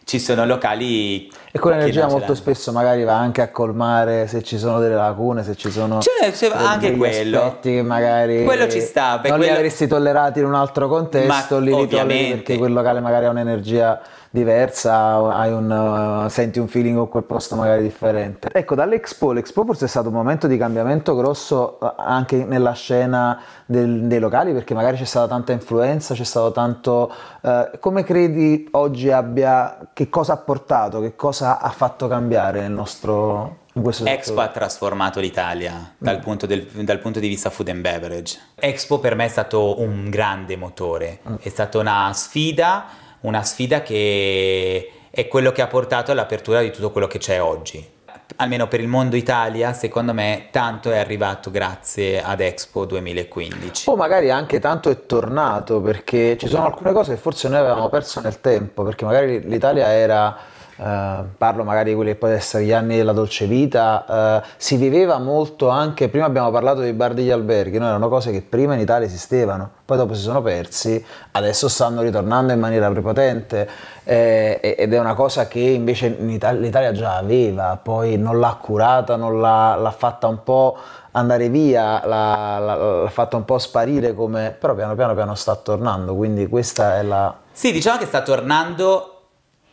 ci 0.10 0.18
sono 0.18 0.44
locali 0.44 1.32
e 1.52 1.60
con 1.60 1.72
l'energia 1.72 2.08
molto 2.08 2.34
spesso 2.34 2.72
magari 2.72 3.04
va 3.04 3.16
anche 3.16 3.44
a 3.44 3.52
colmare 3.52 4.26
se 4.26 4.42
ci 4.42 4.58
sono 4.58 4.80
delle 4.80 4.96
lacune, 4.96 5.44
se 5.44 5.56
ci 5.56 5.70
sono 5.70 6.00
cioè, 6.02 6.34
cioè, 6.34 6.52
anche 6.52 6.96
quello. 6.98 7.44
aspetti 7.44 7.74
che 7.74 7.84
magari 7.84 8.44
quello 8.44 8.68
ci 8.68 8.82
sta, 8.82 9.22
non 9.22 9.22
quello... 9.22 9.44
li 9.44 9.50
avresti 9.50 9.86
tollerati 9.86 10.40
in 10.40 10.46
un 10.46 10.56
altro 10.56 10.88
contesto, 10.88 11.60
Ma, 11.60 11.62
li 11.62 11.76
ritorni 11.76 12.30
perché 12.30 12.58
quel 12.58 12.74
locale 12.74 13.02
magari 13.02 13.26
ha 13.26 13.30
un'energia 13.30 14.02
diversa, 14.30 15.18
un, 15.18 16.26
uh, 16.26 16.30
senti 16.30 16.60
un 16.60 16.68
feeling 16.68 16.96
con 16.96 17.10
quel 17.10 17.24
posto 17.24 17.56
magari 17.56 17.82
differente. 17.82 18.50
Ecco, 18.52 18.76
dall'Expo, 18.76 19.32
l'Expo 19.32 19.66
forse 19.66 19.86
è 19.86 19.88
stato 19.88 20.10
un 20.10 20.14
momento 20.14 20.48
di 20.48 20.58
cambiamento 20.58 21.16
grosso 21.16 21.78
uh, 21.82 21.94
anche 21.98 22.46
nella 22.46 22.74
scena 22.74 23.42
del, 23.66 24.04
dei 24.04 24.20
locali 24.20 24.54
perché 24.54 24.74
magari 24.74 24.98
c'è 24.98 25.06
stata 25.06 25.28
tanta 25.28 25.52
influenza, 25.52 26.14
c'è 26.14 26.24
stato 26.24 26.52
tanto... 26.52 27.12
Uh, 27.42 27.80
come 27.80 28.04
credi 28.04 28.68
oggi 28.72 29.12
abbia... 29.12 29.90
che 29.94 30.10
cosa 30.10 30.34
ha 30.34 30.38
portato, 30.38 31.02
che 31.02 31.16
cosa 31.16 31.60
ha 31.60 31.70
fatto 31.70 32.08
cambiare 32.08 32.62
nel 32.62 32.72
nostro... 32.72 33.58
Expo 34.04 34.42
ha 34.42 34.50
trasformato 34.50 35.22
l'Italia 35.22 35.94
dal, 35.98 36.18
mm. 36.18 36.22
punto 36.22 36.46
del, 36.46 36.66
dal, 36.66 37.00
punto 37.00 37.20
di 37.20 37.30
vista 37.30 37.50
food 37.50 37.70
and 37.70 37.80
beverage. 37.80 38.38
Expo 38.56 39.00
per 39.00 39.16
me 39.16 39.26
è 39.26 39.30
stato 39.30 39.80
un 39.80 40.10
grande 40.10 40.58
motore, 40.58 41.20
mm. 41.28 41.36
è 41.40 41.50
stata 41.50 41.78
una 41.78 42.12
sfida 42.14 43.08
una 43.22 43.44
sfida 43.44 43.82
che 43.82 44.92
è 45.10 45.28
quello 45.28 45.52
che 45.52 45.62
ha 45.62 45.68
portato 45.68 46.12
all'apertura 46.12 46.62
di 46.62 46.72
tutto 46.72 46.92
quello 46.92 47.08
che 47.08 47.18
c'è 47.18 47.42
oggi. 47.42 47.98
Almeno 48.36 48.68
per 48.68 48.80
il 48.80 48.88
mondo 48.88 49.16
Italia, 49.16 49.74
secondo 49.74 50.14
me, 50.14 50.48
tanto 50.52 50.92
è 50.92 50.98
arrivato 50.98 51.50
grazie 51.50 52.22
ad 52.22 52.40
Expo 52.40 52.86
2015. 52.86 53.90
O 53.90 53.96
magari 53.96 54.30
anche 54.30 54.60
tanto 54.60 54.90
è 54.90 55.06
tornato, 55.06 55.82
perché 55.82 56.38
ci 56.38 56.48
sono 56.48 56.66
alcune 56.66 56.94
cose 56.94 57.16
che 57.16 57.20
forse 57.20 57.50
noi 57.50 57.58
avevamo 57.58 57.90
perso 57.90 58.22
nel 58.22 58.40
tempo, 58.40 58.84
perché 58.84 59.04
magari 59.04 59.42
l'Italia 59.48 59.92
era 59.92 60.38
Uh, 60.80 61.26
parlo 61.38 61.66
magari 61.66 61.90
di 61.90 61.96
quelli 61.96 62.12
che 62.12 62.16
possono 62.16 62.38
essere 62.38 62.64
gli 62.64 62.72
anni 62.72 62.96
della 62.96 63.12
dolce 63.12 63.48
vita, 63.48 64.42
uh, 64.42 64.48
si 64.56 64.78
viveva 64.78 65.18
molto 65.18 65.68
anche, 65.68 66.08
prima 66.08 66.24
abbiamo 66.24 66.52
parlato 66.52 66.80
dei 66.80 66.94
bar 66.94 67.14
degli 67.14 67.32
alberghi, 67.32 67.78
no? 67.78 67.88
erano 67.88 68.08
cose 68.08 68.32
che 68.32 68.42
prima 68.42 68.76
in 68.76 68.80
Italia 68.80 69.06
esistevano, 69.06 69.70
poi 69.84 69.98
dopo 69.98 70.14
si 70.14 70.22
sono 70.22 70.42
persi, 70.42 71.04
adesso 71.32 71.68
stanno 71.68 72.02
ritornando 72.02 72.54
in 72.54 72.60
maniera 72.62 72.90
prepotente 72.90 73.68
eh, 74.06 74.76
ed 74.78 74.94
è 74.94 75.00
una 75.00 75.16
cosa 75.16 75.50
che 75.50 75.60
invece 75.60 76.08
Italia, 76.08 76.62
l'Italia 76.62 76.92
già 76.94 77.18
aveva, 77.18 77.78
poi 77.82 78.18
non 78.18 78.40
l'ha 78.40 78.58
curata, 78.62 79.18
non 79.18 79.42
l'ha, 79.42 79.76
l'ha 79.76 79.92
fatta 79.92 80.28
un 80.28 80.44
po' 80.44 80.78
andare 81.12 81.50
via, 81.50 82.06
l'ha, 82.06 82.58
l'ha, 82.58 82.76
l'ha, 82.76 83.10
fatta 83.10 83.36
un 83.36 83.44
po' 83.44 83.58
sparire 83.58 84.14
come, 84.14 84.56
però 84.58 84.76
piano 84.76 84.96
piano 84.96 85.14
piano 85.14 85.36
sta 85.36 85.56
tornando, 85.56 86.16
quindi 86.16 86.48
questa 86.48 87.00
è 87.00 87.04
la... 87.04 87.36
Sì, 87.52 87.74
diciamo 87.74 87.98
che 87.98 88.06
sta 88.06 88.22
tornando 88.22 89.19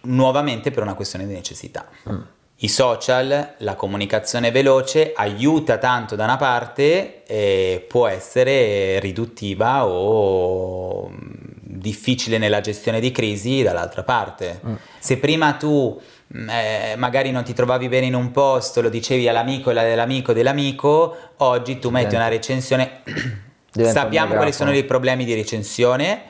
nuovamente 0.06 0.70
per 0.70 0.82
una 0.82 0.94
questione 0.94 1.26
di 1.26 1.32
necessità. 1.32 1.86
Mm. 2.08 2.20
I 2.58 2.68
social, 2.68 3.54
la 3.58 3.74
comunicazione 3.74 4.50
veloce 4.50 5.12
aiuta 5.14 5.76
tanto 5.76 6.16
da 6.16 6.24
una 6.24 6.38
parte 6.38 7.22
e 7.24 7.84
può 7.86 8.06
essere 8.06 8.98
riduttiva 9.00 9.84
o 9.84 11.10
mm, 11.10 11.16
difficile 11.60 12.38
nella 12.38 12.62
gestione 12.62 12.98
di 12.98 13.10
crisi 13.10 13.62
dall'altra 13.62 14.04
parte. 14.04 14.60
Mm. 14.66 14.74
Se 14.98 15.18
prima 15.18 15.52
tu 15.52 16.00
mm, 16.34 16.48
eh, 16.48 16.94
magari 16.96 17.30
non 17.30 17.44
ti 17.44 17.52
trovavi 17.52 17.88
bene 17.88 18.06
in 18.06 18.14
un 18.14 18.30
posto, 18.30 18.80
lo 18.80 18.88
dicevi 18.88 19.28
all'amico 19.28 19.70
e 19.70 19.78
all'amico 19.78 20.32
dell'amico, 20.32 21.14
oggi 21.38 21.78
tu 21.78 21.90
metti 21.90 22.14
una 22.14 22.28
recensione, 22.28 23.02
sappiamo 23.70 24.34
quali 24.34 24.52
sono 24.52 24.74
i 24.74 24.84
problemi 24.84 25.26
di 25.26 25.34
recensione, 25.34 26.22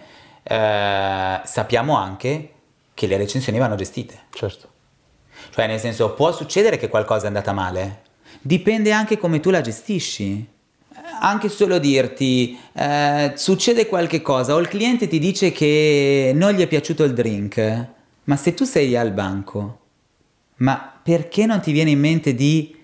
eh, 0.43 1.41
sappiamo 1.45 1.97
anche 1.97 2.51
che 2.97 3.07
le 3.07 3.19
recensioni 3.19 3.59
vanno 3.59 3.75
gestite. 3.75 4.21
Certo. 4.31 4.69
Cioè, 5.51 5.67
nel 5.67 5.79
senso, 5.79 6.15
può 6.15 6.33
succedere 6.33 6.79
che 6.79 6.89
qualcosa 6.89 7.25
è 7.25 7.27
andata 7.27 7.53
male? 7.53 8.05
Dipende 8.41 8.91
anche 8.91 9.19
come 9.19 9.39
tu 9.39 9.51
la 9.51 9.61
gestisci. 9.61 10.55
Anche 11.21 11.51
solo 11.51 11.79
dirti, 11.79 12.59
eh, 12.73 13.33
succede 13.37 13.87
qualche 13.87 14.23
cosa 14.23 14.55
o 14.55 14.59
il 14.59 14.69
cliente 14.69 15.09
ti 15.09 15.19
dice 15.19 15.53
che 15.53 16.33
non 16.35 16.53
gli 16.53 16.63
è 16.63 16.67
piaciuto 16.67 17.05
il 17.05 17.13
drink, 17.13 17.87
ma 18.25 18.37
se 18.37 18.55
tu 18.55 18.65
sei 18.65 18.97
al 18.97 19.13
banco, 19.13 19.79
ma 20.57 20.99
perché 21.03 21.45
non 21.45 21.61
ti 21.61 21.73
viene 21.73 21.91
in 21.91 22.01
mente 22.01 22.35
di 22.35 22.75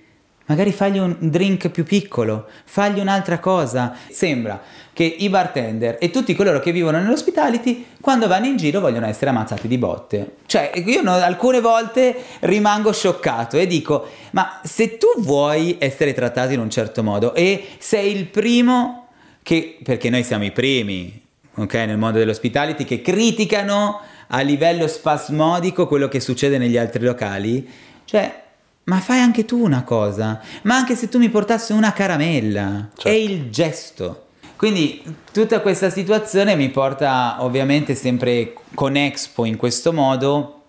Magari 0.47 0.73
fagli 0.73 0.99
un 0.99 1.17
drink 1.19 1.71
più 1.71 1.85
piccolo, 1.85 2.47
fagli 2.65 2.99
un'altra 2.99 3.39
cosa. 3.39 3.97
Sembra 4.11 4.61
che 4.93 5.05
i 5.05 5.29
bartender 5.29 5.97
e 6.01 6.11
tutti 6.11 6.35
coloro 6.35 6.61
che 6.61 6.73
vivono 6.73 6.99
nell'hospitality, 6.99 7.87
quando 8.01 8.27
vanno 8.27 8.47
in 8.47 8.57
giro, 8.57 8.81
vogliono 8.81 9.07
essere 9.07 9.31
ammazzati 9.31 9.69
di 9.69 9.79
botte. 9.79 10.37
Cioè, 10.47 10.73
io 10.85 11.03
no, 11.03 11.13
alcune 11.13 11.61
volte 11.61 12.17
rimango 12.41 12.93
scioccato 12.93 13.57
e 13.57 13.67
dico, 13.67 14.07
ma 14.33 14.61
se 14.63 14.99
tu 14.99 15.07
vuoi 15.19 15.77
essere 15.79 16.13
trattato 16.13 16.53
in 16.53 16.61
un 16.61 16.71
certo 16.71 17.03
modo 17.03 17.35
e 17.35 17.69
sei 17.79 18.17
il 18.17 18.27
primo 18.27 19.09
che, 19.43 19.79
perché 19.83 20.11
noi 20.11 20.25
siamo 20.25 20.45
i 20.45 20.53
primi, 20.53 21.21
ok, 21.55 21.75
nel 21.75 21.99
mondo 21.99 22.19
dell'hospitality, 22.19 22.85
che 22.85 23.01
criticano 23.01 24.01
a 24.29 24.41
livello 24.41 24.87
spasmodico 24.87 25.87
quello 25.87 26.09
che 26.09 26.21
succede 26.21 26.59
negli 26.59 26.77
altri 26.77 27.05
locali, 27.05 27.69
cioè 28.05 28.42
ma 28.85 28.99
fai 28.99 29.21
anche 29.21 29.45
tu 29.45 29.63
una 29.63 29.85
cosa, 29.85 30.41
ma 30.63 30.77
anche 30.77 30.97
se 30.97 31.09
tu 31.09 31.19
mi 31.19 31.29
portassi 31.29 31.73
una 31.73 31.93
caramella, 31.93 32.89
certo. 32.95 33.09
è 33.09 33.13
il 33.13 33.51
gesto. 33.51 34.27
Quindi 34.57 35.03
tutta 35.33 35.61
questa 35.61 35.91
situazione 35.91 36.55
mi 36.55 36.69
porta 36.69 37.37
ovviamente 37.41 37.97
sempre 37.97 38.55
con 38.75 38.97
Expo 38.97 39.45
in 39.45 39.57
questo 39.57 39.93
modo 39.93 40.63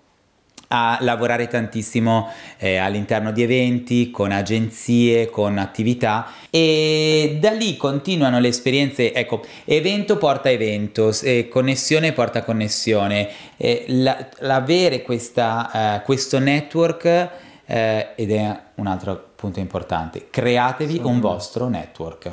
a 0.76 0.98
lavorare 1.02 1.48
tantissimo 1.48 2.30
eh, 2.58 2.78
all'interno 2.78 3.32
di 3.32 3.44
eventi, 3.44 4.10
con 4.10 4.32
agenzie, 4.32 5.30
con 5.30 5.60
attività 5.60 6.32
e 6.50 7.38
da 7.40 7.52
lì 7.52 7.78
continuano 7.78 8.40
le 8.40 8.48
esperienze, 8.48 9.14
ecco, 9.14 9.46
evento 9.66 10.18
porta 10.18 10.50
evento, 10.50 11.14
eh, 11.22 11.48
connessione 11.48 12.12
porta 12.12 12.44
connessione, 12.44 13.30
eh, 13.58 13.86
la, 13.90 14.28
l'avere 14.40 15.04
questa, 15.04 16.00
uh, 16.02 16.06
questo 16.06 16.40
network 16.40 17.30
eh, 17.66 18.10
ed 18.16 18.32
è 18.32 18.60
un 18.76 18.88
altro 18.88 19.32
punto 19.36 19.60
importante, 19.60 20.28
createvi 20.30 21.02
un 21.04 21.20
vostro 21.20 21.68
network. 21.68 22.32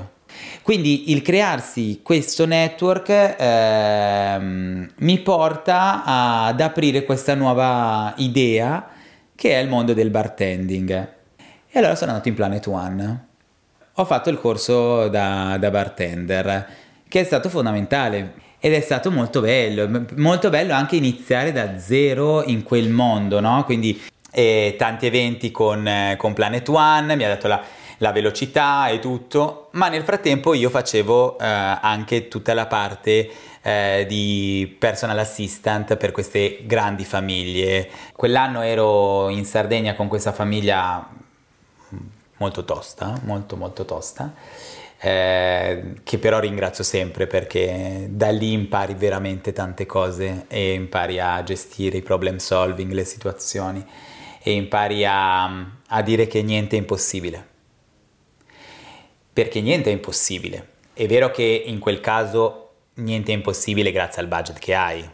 Quindi 0.63 1.11
il 1.11 1.23
crearsi 1.23 2.01
questo 2.03 2.47
network 2.47 3.37
ehm, 3.39 4.91
mi 4.99 5.19
porta 5.19 6.05
ad 6.05 6.61
aprire 6.61 7.05
questa 7.05 7.35
nuova 7.35 8.15
idea 8.19 8.89
che 9.35 9.53
è 9.53 9.59
il 9.59 9.69
mondo 9.69 9.93
del 9.93 10.11
bartending. 10.11 10.91
E 11.69 11.79
allora 11.79 11.95
sono 11.95 12.11
andato 12.11 12.29
in 12.29 12.35
Planet 12.35 12.67
One. 12.67 13.27
Ho 13.95 14.05
fatto 14.05 14.31
il 14.31 14.39
corso 14.39 15.09
da, 15.09 15.57
da 15.59 15.71
bartender, 15.71 16.69
che 17.09 17.21
è 17.21 17.25
stato 17.25 17.49
fondamentale 17.49 18.35
ed 18.61 18.75
è 18.75 18.81
stato 18.81 19.11
molto 19.11 19.41
bello, 19.41 20.05
molto 20.17 20.51
bello 20.51 20.75
anche 20.75 20.97
iniziare 20.97 21.51
da 21.53 21.79
zero 21.79 22.45
in 22.45 22.63
quel 22.63 22.91
mondo, 22.91 23.41
no? 23.41 23.65
Quindi 23.65 24.01
e 24.31 24.75
tanti 24.79 25.07
eventi 25.07 25.51
con, 25.51 25.87
eh, 25.87 26.15
con, 26.17 26.33
Planet 26.33 26.69
One, 26.69 27.17
mi 27.17 27.25
ha 27.25 27.29
dato 27.29 27.49
la, 27.49 27.63
la, 27.99 28.13
velocità 28.13 28.89
e 28.89 28.99
tutto, 28.99 29.69
ma 29.73 29.89
nel 29.89 30.03
frattempo 30.03 30.55
io 30.55 30.71
facevo 30.71 31.39
eh, 31.39 31.45
anche 31.45 32.29
tutta 32.29 32.55
la 32.55 32.67
parte 32.67 33.31
eh, 33.63 34.05
di 34.09 34.75
personal 34.79 35.19
assistant 35.19 35.97
per 35.97 36.13
queste 36.13 36.61
grandi 36.65 37.05
famiglie. 37.05 37.89
Quell'anno 38.15 38.63
ero 38.63 39.29
in 39.29 39.45
Sardegna 39.45 39.95
con 39.95 40.09
questa 40.09 40.33
famiglia 40.33 41.09
molto 42.37 42.65
tosta, 42.65 43.19
molto 43.25 43.57
molto 43.57 43.85
tosta. 43.85 44.33
Eh, 45.03 45.95
che 46.05 46.19
però 46.19 46.41
ringrazio 46.41 46.85
sempre 46.85 47.27
perché 47.27 48.07
da 48.11 48.29
lì 48.29 48.53
impari 48.53 48.93
veramente 48.93 49.55
tante 49.55 49.87
cose 49.87 50.45
e 50.47 50.75
impari 50.75 51.19
a 51.19 51.43
gestire 51.43 51.97
i 51.97 52.03
problem 52.03 52.37
solving, 52.37 52.93
le 52.93 53.05
situazioni 53.05 53.83
e 54.43 54.53
impari 54.53 55.05
a, 55.05 55.45
a 55.87 56.03
dire 56.03 56.27
che 56.27 56.43
niente 56.43 56.77
è 56.77 56.79
impossibile. 56.79 57.49
Perché 59.33 59.61
niente 59.61 59.91
è 59.91 59.93
impossibile. 59.93 60.69
È 60.93 61.07
vero 61.07 61.31
che 61.31 61.63
in 61.67 61.79
quel 61.79 62.01
caso 62.01 62.71
niente 62.95 63.33
è 63.33 63.35
impossibile 63.35 63.93
grazie 63.93 64.23
al 64.23 64.29
budget 64.29 64.59
che 64.59 64.75
hai, 64.75 65.09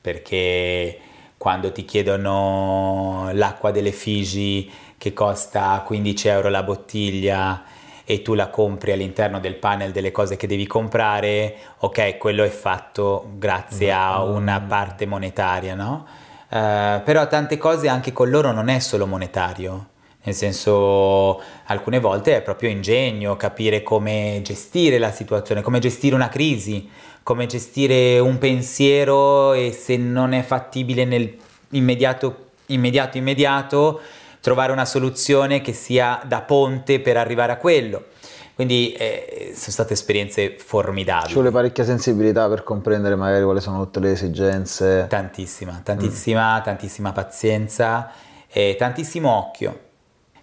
perché 0.00 0.98
quando 1.36 1.72
ti 1.72 1.84
chiedono 1.84 3.30
l'acqua 3.32 3.70
delle 3.70 3.92
Figi 3.92 4.70
che 4.96 5.12
costa 5.12 5.82
15 5.84 6.28
euro 6.28 6.48
la 6.48 6.62
bottiglia 6.62 7.64
e 8.04 8.22
tu 8.22 8.34
la 8.34 8.48
compri 8.48 8.92
all'interno 8.92 9.40
del 9.40 9.56
panel 9.56 9.92
delle 9.92 10.10
cose 10.12 10.36
che 10.36 10.46
devi 10.46 10.66
comprare, 10.66 11.56
ok, 11.78 12.18
quello 12.18 12.44
è 12.44 12.50
fatto 12.50 13.30
grazie 13.36 13.92
a 13.92 14.22
una 14.22 14.60
parte 14.60 15.06
monetaria, 15.06 15.74
no? 15.74 16.06
Eh, 16.54 17.00
però 17.04 17.26
tante 17.26 17.58
cose 17.58 17.88
anche 17.88 18.12
con 18.12 18.30
loro 18.30 18.52
non 18.52 18.68
è 18.68 18.78
solo 18.78 19.08
monetario, 19.08 19.88
nel 20.22 20.36
senso 20.36 21.42
alcune 21.64 21.98
volte 21.98 22.36
è 22.36 22.42
proprio 22.42 22.70
ingegno, 22.70 23.36
capire 23.36 23.82
come 23.82 24.38
gestire 24.44 24.98
la 24.98 25.10
situazione, 25.10 25.62
come 25.62 25.80
gestire 25.80 26.14
una 26.14 26.28
crisi, 26.28 26.88
come 27.24 27.46
gestire 27.46 28.20
un 28.20 28.38
pensiero 28.38 29.52
e 29.52 29.72
se 29.72 29.96
non 29.96 30.32
è 30.32 30.42
fattibile 30.42 31.04
nell'immediato 31.04 32.42
immediato 32.66 33.18
immediato 33.18 34.00
trovare 34.40 34.70
una 34.70 34.84
soluzione 34.84 35.60
che 35.60 35.72
sia 35.72 36.20
da 36.24 36.40
ponte 36.42 37.00
per 37.00 37.16
arrivare 37.16 37.50
a 37.50 37.56
quello. 37.56 38.04
Quindi 38.54 38.92
eh, 38.92 39.52
sono 39.54 39.72
state 39.72 39.94
esperienze 39.94 40.56
formidabili. 40.58 41.28
Ci 41.28 41.34
vuole 41.34 41.50
parecchia 41.50 41.84
sensibilità 41.84 42.48
per 42.48 42.62
comprendere 42.62 43.16
magari 43.16 43.42
quali 43.42 43.60
sono 43.60 43.82
tutte 43.82 43.98
le 43.98 44.12
esigenze. 44.12 45.06
Tantissima, 45.08 45.80
tantissima, 45.82 46.60
mm. 46.60 46.62
tantissima 46.62 47.12
pazienza 47.12 48.12
e 48.48 48.76
tantissimo 48.78 49.28
occhio. 49.28 49.80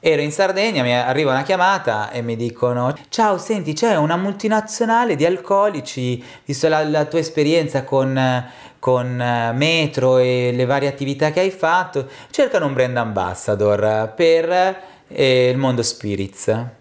Ero 0.03 0.21
in 0.23 0.31
Sardegna, 0.31 0.81
mi 0.81 0.93
arriva 0.93 1.31
una 1.31 1.43
chiamata 1.43 2.09
e 2.09 2.23
mi 2.23 2.35
dicono 2.35 2.93
ciao 3.09 3.37
senti 3.37 3.73
c'è 3.73 3.95
una 3.95 4.17
multinazionale 4.17 5.15
di 5.15 5.25
alcolici, 5.25 6.21
visto 6.43 6.67
la, 6.67 6.83
la 6.83 7.05
tua 7.05 7.19
esperienza 7.19 7.83
con, 7.83 8.19
con 8.79 9.21
eh, 9.21 9.53
Metro 9.53 10.17
e 10.17 10.51
le 10.53 10.65
varie 10.65 10.89
attività 10.89 11.29
che 11.29 11.41
hai 11.41 11.51
fatto, 11.51 12.07
cercano 12.31 12.65
un 12.65 12.73
brand 12.73 12.97
ambassador 12.97 14.11
per 14.15 14.49
eh, 15.07 15.49
il 15.49 15.57
mondo 15.57 15.83
spirits. 15.83 16.79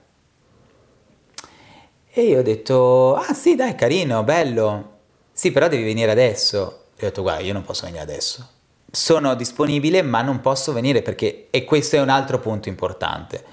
E 2.12 2.22
io 2.22 2.40
ho 2.40 2.42
detto, 2.42 3.14
ah 3.14 3.32
sì 3.32 3.54
dai, 3.54 3.76
carino, 3.76 4.24
bello. 4.24 4.98
Sì, 5.32 5.52
però 5.52 5.68
devi 5.68 5.84
venire 5.84 6.10
adesso. 6.10 6.86
E 6.96 7.06
ho 7.06 7.08
detto, 7.08 7.22
guarda, 7.22 7.44
io 7.44 7.52
non 7.52 7.62
posso 7.62 7.84
venire 7.84 8.02
adesso. 8.02 8.48
Sono 8.90 9.36
disponibile, 9.36 10.02
ma 10.02 10.20
non 10.20 10.40
posso 10.40 10.72
venire 10.72 11.02
perché, 11.02 11.46
e 11.50 11.64
questo 11.64 11.94
è 11.94 12.00
un 12.00 12.08
altro 12.08 12.40
punto 12.40 12.68
importante. 12.68 13.44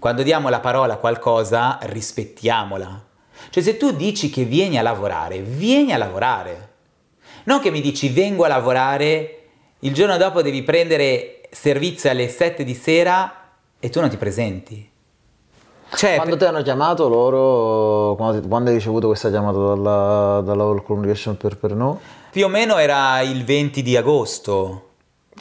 Quando 0.00 0.24
diamo 0.24 0.48
la 0.48 0.58
parola 0.58 0.94
a 0.94 0.96
qualcosa, 0.96 1.78
rispettiamola. 1.82 3.06
Cioè 3.48 3.62
se 3.62 3.76
tu 3.76 3.92
dici 3.92 4.28
che 4.28 4.42
vieni 4.42 4.76
a 4.76 4.82
lavorare, 4.82 5.40
vieni 5.40 5.92
a 5.92 5.96
lavorare. 5.96 6.68
Non 7.44 7.60
che 7.60 7.70
mi 7.70 7.80
dici 7.80 8.08
vengo 8.08 8.42
a 8.44 8.48
lavorare, 8.48 9.36
il 9.80 9.94
giorno 9.94 10.16
dopo 10.16 10.42
devi 10.42 10.62
prendere 10.64 11.42
servizio 11.50 12.10
alle 12.10 12.28
7 12.28 12.64
di 12.64 12.74
sera 12.74 13.52
e 13.78 13.88
tu 13.88 14.00
non 14.00 14.10
ti 14.10 14.16
presenti. 14.16 14.89
Cioè, 15.94 16.16
quando 16.16 16.36
per... 16.36 16.48
ti 16.48 16.54
hanno 16.54 16.62
chiamato 16.62 17.08
loro, 17.08 18.14
quando, 18.16 18.46
quando, 18.46 18.70
hai 18.70 18.76
ricevuto 18.76 19.08
questa 19.08 19.28
chiamata 19.28 19.58
dalla, 19.58 20.40
dalla 20.44 20.62
All 20.62 20.82
Communication 20.82 21.36
per 21.36 21.56
Pernod? 21.56 21.98
Più 22.30 22.44
o 22.44 22.48
meno 22.48 22.76
era 22.76 23.20
il 23.20 23.44
20 23.44 23.82
di 23.82 23.96
agosto. 23.96 24.84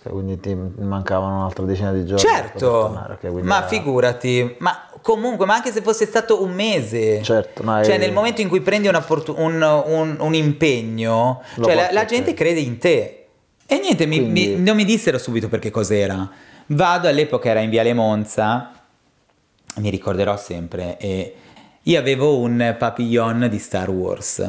Cioè, 0.02 0.12
quindi 0.14 0.40
ti 0.40 0.56
mancavano 0.56 1.38
un'altra 1.38 1.66
decina 1.66 1.92
di 1.92 2.06
giorni. 2.06 2.24
Certo, 2.24 2.98
okay, 3.12 3.32
ma 3.42 3.58
era... 3.58 3.68
figurati, 3.68 4.56
ma 4.60 4.88
comunque, 5.02 5.46
ma 5.46 5.56
anche 5.56 5.72
se 5.72 5.82
fosse 5.82 6.06
stato 6.06 6.42
un 6.42 6.54
mese. 6.54 7.22
Certo, 7.22 7.64
ma 7.64 7.84
Cioè, 7.84 7.96
è... 7.96 7.98
nel 7.98 8.14
momento 8.14 8.40
in 8.42 8.48
cui 8.48 8.62
prendi 8.62 8.88
un, 8.88 9.04
un, 9.36 10.18
un 10.20 10.34
impegno, 10.34 11.42
cioè 11.62 11.76
la, 11.76 11.90
la 11.92 12.06
gente 12.06 12.34
crede 12.34 12.62
in 12.62 12.78
te. 12.78 13.26
E 13.68 13.78
niente, 13.78 14.08
quindi... 14.08 14.48
mi, 14.48 14.56
mi, 14.56 14.64
non 14.64 14.76
mi 14.76 14.86
dissero 14.86 15.18
subito 15.18 15.50
perché 15.50 15.70
cos'era. 15.70 16.28
Vado, 16.68 17.08
all'epoca 17.08 17.50
era 17.50 17.60
in 17.60 17.70
Viale 17.70 17.94
Monza, 17.94 18.72
mi 19.80 19.90
ricorderò 19.90 20.38
sempre. 20.38 20.98
E 20.98 21.36
io 21.84 22.00
avevo 22.00 22.38
un 22.38 22.76
papillon 22.78 23.48
di 23.50 23.58
Star 23.58 23.90
Wars 23.90 24.48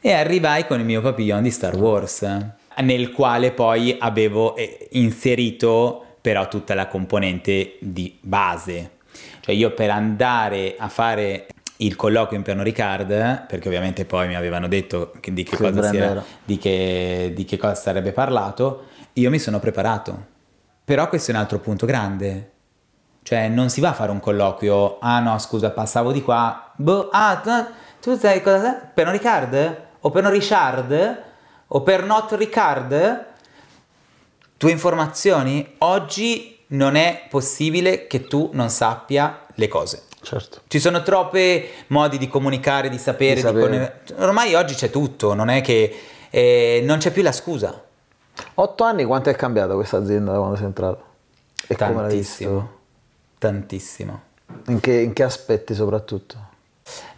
e 0.00 0.12
arrivai 0.12 0.66
con 0.66 0.78
il 0.78 0.84
mio 0.84 1.00
papillon 1.00 1.42
di 1.42 1.50
Star 1.50 1.76
Wars, 1.76 2.26
nel 2.78 3.10
quale 3.12 3.52
poi 3.52 3.96
avevo 3.98 4.54
eh, 4.56 4.88
inserito 4.92 6.16
però 6.20 6.48
tutta 6.48 6.74
la 6.74 6.86
componente 6.86 7.76
di 7.80 8.16
base. 8.20 8.92
Cioè 9.40 9.54
io 9.54 9.72
per 9.72 9.90
andare 9.90 10.74
a 10.78 10.88
fare 10.88 11.46
il 11.78 11.96
colloquio 11.96 12.38
in 12.38 12.44
piano 12.44 12.62
Ricard, 12.62 13.46
perché 13.46 13.68
ovviamente 13.68 14.04
poi 14.04 14.28
mi 14.28 14.34
avevano 14.34 14.68
detto 14.68 15.12
di 15.24 15.42
che, 15.42 15.56
cosa, 15.56 15.92
era, 15.92 16.24
di, 16.44 16.58
che, 16.58 17.32
di 17.34 17.44
che 17.44 17.56
cosa 17.56 17.74
sarebbe 17.74 18.12
parlato, 18.12 18.86
io 19.14 19.30
mi 19.30 19.38
sono 19.38 19.58
preparato. 19.58 20.34
Però 20.84 21.08
questo 21.08 21.30
è 21.30 21.34
un 21.34 21.40
altro 21.40 21.58
punto 21.58 21.84
grande 21.84 22.52
cioè 23.26 23.48
non 23.48 23.70
si 23.70 23.80
va 23.80 23.88
a 23.88 23.92
fare 23.92 24.12
un 24.12 24.20
colloquio, 24.20 24.98
ah 25.00 25.18
no 25.18 25.36
scusa 25.38 25.70
passavo 25.70 26.12
di 26.12 26.22
qua, 26.22 26.70
boh, 26.76 27.08
ah 27.10 27.36
tu, 28.00 28.16
sai 28.16 28.40
cosa 28.40 28.60
sei? 28.60 28.74
Per 28.94 29.04
non 29.04 29.12
Ricard? 29.12 29.76
O 30.02 30.10
per 30.10 30.22
non 30.22 30.30
Richard? 30.30 31.22
O 31.66 31.82
per 31.82 32.04
not 32.04 32.32
Ricard? 32.34 33.24
Tue 34.56 34.70
informazioni? 34.70 35.74
Oggi 35.78 36.56
non 36.68 36.94
è 36.94 37.26
possibile 37.28 38.06
che 38.06 38.28
tu 38.28 38.50
non 38.52 38.68
sappia 38.70 39.40
le 39.54 39.66
cose. 39.66 40.04
Certo. 40.22 40.60
Ci 40.68 40.78
sono 40.78 41.02
troppi 41.02 41.64
modi 41.88 42.18
di 42.18 42.28
comunicare, 42.28 42.88
di 42.88 42.98
sapere, 42.98 43.34
Di 43.34 43.40
di 43.40 43.46
sapere. 43.46 43.60
conne- 43.60 44.24
ormai 44.24 44.54
oggi 44.54 44.74
c'è 44.74 44.90
tutto, 44.90 45.34
non 45.34 45.48
è 45.48 45.60
che 45.62 46.00
eh, 46.30 46.80
non 46.84 46.98
c'è 46.98 47.10
più 47.10 47.22
la 47.24 47.32
scusa. 47.32 47.82
Otto 48.54 48.84
anni 48.84 49.04
quanto 49.04 49.30
è 49.30 49.34
cambiata 49.34 49.74
questa 49.74 49.96
azienda 49.96 50.30
da 50.30 50.38
quando 50.38 50.54
sei 50.54 50.66
entrato? 50.66 51.02
E 51.66 51.74
Tantissimo? 51.74 52.74
Tantissimo. 53.46 54.20
In 54.68 54.80
che, 54.80 55.00
in 55.00 55.12
che 55.12 55.22
aspetti 55.22 55.74
soprattutto? 55.74 56.36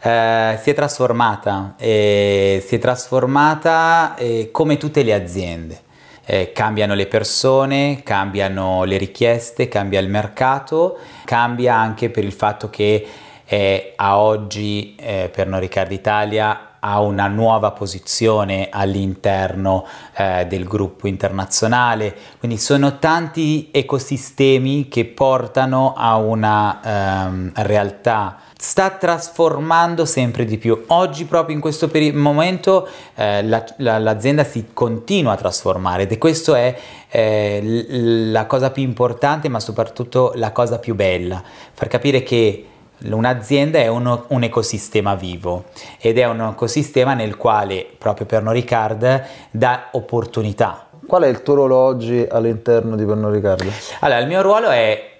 Eh, 0.00 0.58
si 0.62 0.70
è 0.70 0.74
trasformata, 0.74 1.74
eh, 1.78 2.62
si 2.64 2.76
è 2.76 2.78
trasformata 2.78 4.14
eh, 4.16 4.50
come 4.52 4.76
tutte 4.76 5.02
le 5.02 5.14
aziende. 5.14 5.86
Eh, 6.24 6.52
cambiano 6.52 6.94
le 6.94 7.06
persone, 7.06 8.02
cambiano 8.02 8.84
le 8.84 8.98
richieste, 8.98 9.68
cambia 9.68 9.98
il 10.00 10.10
mercato, 10.10 10.98
cambia 11.24 11.74
anche 11.74 12.10
per 12.10 12.22
il 12.24 12.32
fatto 12.32 12.68
che 12.68 13.06
eh, 13.46 13.94
a 13.96 14.18
oggi 14.18 14.94
eh, 14.96 15.30
Pernod 15.32 15.60
Ricard 15.60 15.90
Italia 15.90 16.67
ha 16.80 17.00
una 17.00 17.26
nuova 17.26 17.70
posizione 17.72 18.68
all'interno 18.70 19.86
eh, 20.14 20.46
del 20.46 20.64
gruppo 20.64 21.06
internazionale, 21.06 22.14
quindi 22.38 22.58
sono 22.58 22.98
tanti 22.98 23.68
ecosistemi 23.72 24.88
che 24.88 25.04
portano 25.06 25.94
a 25.96 26.16
una 26.16 26.80
ehm, 27.26 27.52
realtà. 27.54 28.38
Sta 28.60 28.90
trasformando 28.90 30.04
sempre 30.04 30.44
di 30.44 30.58
più. 30.58 30.84
Oggi 30.88 31.26
proprio 31.26 31.54
in 31.54 31.60
questo 31.60 31.86
peri- 31.86 32.12
momento 32.12 32.88
eh, 33.14 33.44
la- 33.44 33.64
la- 33.76 33.98
l'azienda 33.98 34.42
si 34.42 34.70
continua 34.72 35.32
a 35.32 35.36
trasformare 35.36 36.02
ed 36.02 36.12
è 36.12 36.18
questo 36.18 36.54
è 36.56 36.76
eh, 37.08 37.86
la 38.32 38.46
cosa 38.46 38.70
più 38.70 38.82
importante 38.82 39.48
ma 39.48 39.60
soprattutto 39.60 40.32
la 40.34 40.50
cosa 40.52 40.78
più 40.78 40.94
bella, 40.96 41.40
far 41.72 41.86
capire 41.88 42.22
che 42.22 42.66
un'azienda 43.10 43.78
è 43.78 43.86
uno- 43.86 44.24
un 44.28 44.42
ecosistema 44.42 45.14
vivo 45.14 45.64
ed 46.00 46.18
è 46.18 46.26
un 46.26 46.40
ecosistema 46.40 47.14
nel 47.14 47.36
quale 47.36 47.86
proprio 47.96 48.26
Pernod 48.26 48.54
Ricard 48.54 49.24
dà 49.50 49.88
opportunità. 49.92 50.86
Qual 51.06 51.22
è 51.22 51.28
il 51.28 51.42
tuo 51.42 51.54
ruolo 51.54 51.76
oggi 51.76 52.26
all'interno 52.28 52.96
di 52.96 53.04
Pernod 53.04 53.32
Riccardo? 53.32 53.70
Allora, 54.00 54.20
il 54.20 54.26
mio 54.26 54.42
ruolo 54.42 54.68
è 54.68 55.10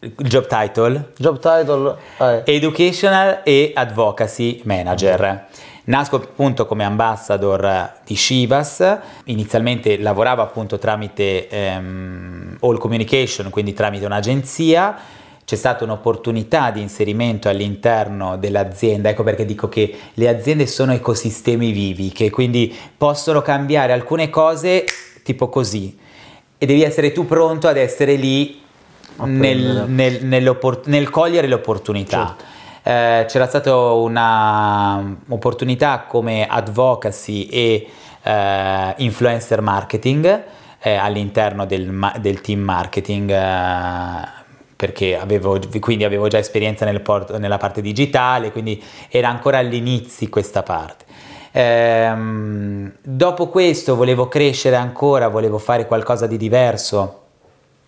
il 0.00 0.12
job 0.16 0.46
title, 0.46 1.12
Job 1.16 1.38
title? 1.38 1.96
Ah, 2.18 2.42
Educational 2.44 3.40
e 3.44 3.72
Advocacy 3.74 4.60
Manager. 4.64 5.46
Nasco 5.84 6.16
appunto 6.16 6.66
come 6.66 6.84
ambassador 6.84 7.92
di 8.04 8.14
Shivas, 8.14 8.98
inizialmente 9.24 9.98
lavoravo 9.98 10.42
appunto 10.42 10.78
tramite 10.78 11.48
ehm, 11.48 12.58
All 12.60 12.76
Communication, 12.76 13.48
quindi 13.48 13.72
tramite 13.72 14.04
un'agenzia, 14.04 14.94
c'è 15.48 15.56
stata 15.56 15.82
un'opportunità 15.82 16.70
di 16.70 16.82
inserimento 16.82 17.48
all'interno 17.48 18.36
dell'azienda, 18.36 19.08
ecco 19.08 19.22
perché 19.22 19.46
dico 19.46 19.66
che 19.66 19.96
le 20.12 20.28
aziende 20.28 20.66
sono 20.66 20.92
ecosistemi 20.92 21.72
vivi, 21.72 22.12
che 22.12 22.28
quindi 22.28 22.76
possono 22.94 23.40
cambiare 23.40 23.94
alcune 23.94 24.28
cose 24.28 24.84
tipo 25.22 25.48
così 25.48 25.98
e 26.58 26.66
devi 26.66 26.82
essere 26.82 27.12
tu 27.12 27.24
pronto 27.24 27.66
ad 27.66 27.78
essere 27.78 28.16
lì 28.16 28.60
nel, 29.24 29.86
nel- 29.88 30.22
nel 30.84 31.08
cogliere 31.08 31.48
l'opportunità. 31.48 32.36
Eh, 32.82 33.24
c'era 33.26 33.46
stata 33.46 33.74
un'opportunità 33.74 36.04
come 36.06 36.46
advocacy 36.46 37.46
e 37.46 37.88
eh, 38.22 38.94
influencer 38.98 39.62
marketing 39.62 40.44
eh, 40.78 40.94
all'interno 40.94 41.64
del, 41.64 42.12
del 42.20 42.42
team 42.42 42.60
marketing. 42.60 43.30
Perché 44.78 45.18
avevo, 45.18 45.58
quindi 45.80 46.04
avevo 46.04 46.28
già 46.28 46.38
esperienza 46.38 46.84
nel 46.84 47.00
port- 47.00 47.36
nella 47.38 47.56
parte 47.56 47.80
digitale, 47.80 48.52
quindi 48.52 48.80
era 49.10 49.28
ancora 49.28 49.58
all'inizio 49.58 50.28
questa 50.28 50.62
parte. 50.62 51.04
Ehm, 51.50 52.92
dopo 53.02 53.48
questo 53.48 53.96
volevo 53.96 54.28
crescere 54.28 54.76
ancora, 54.76 55.26
volevo 55.26 55.58
fare 55.58 55.84
qualcosa 55.84 56.28
di 56.28 56.36
diverso 56.36 57.22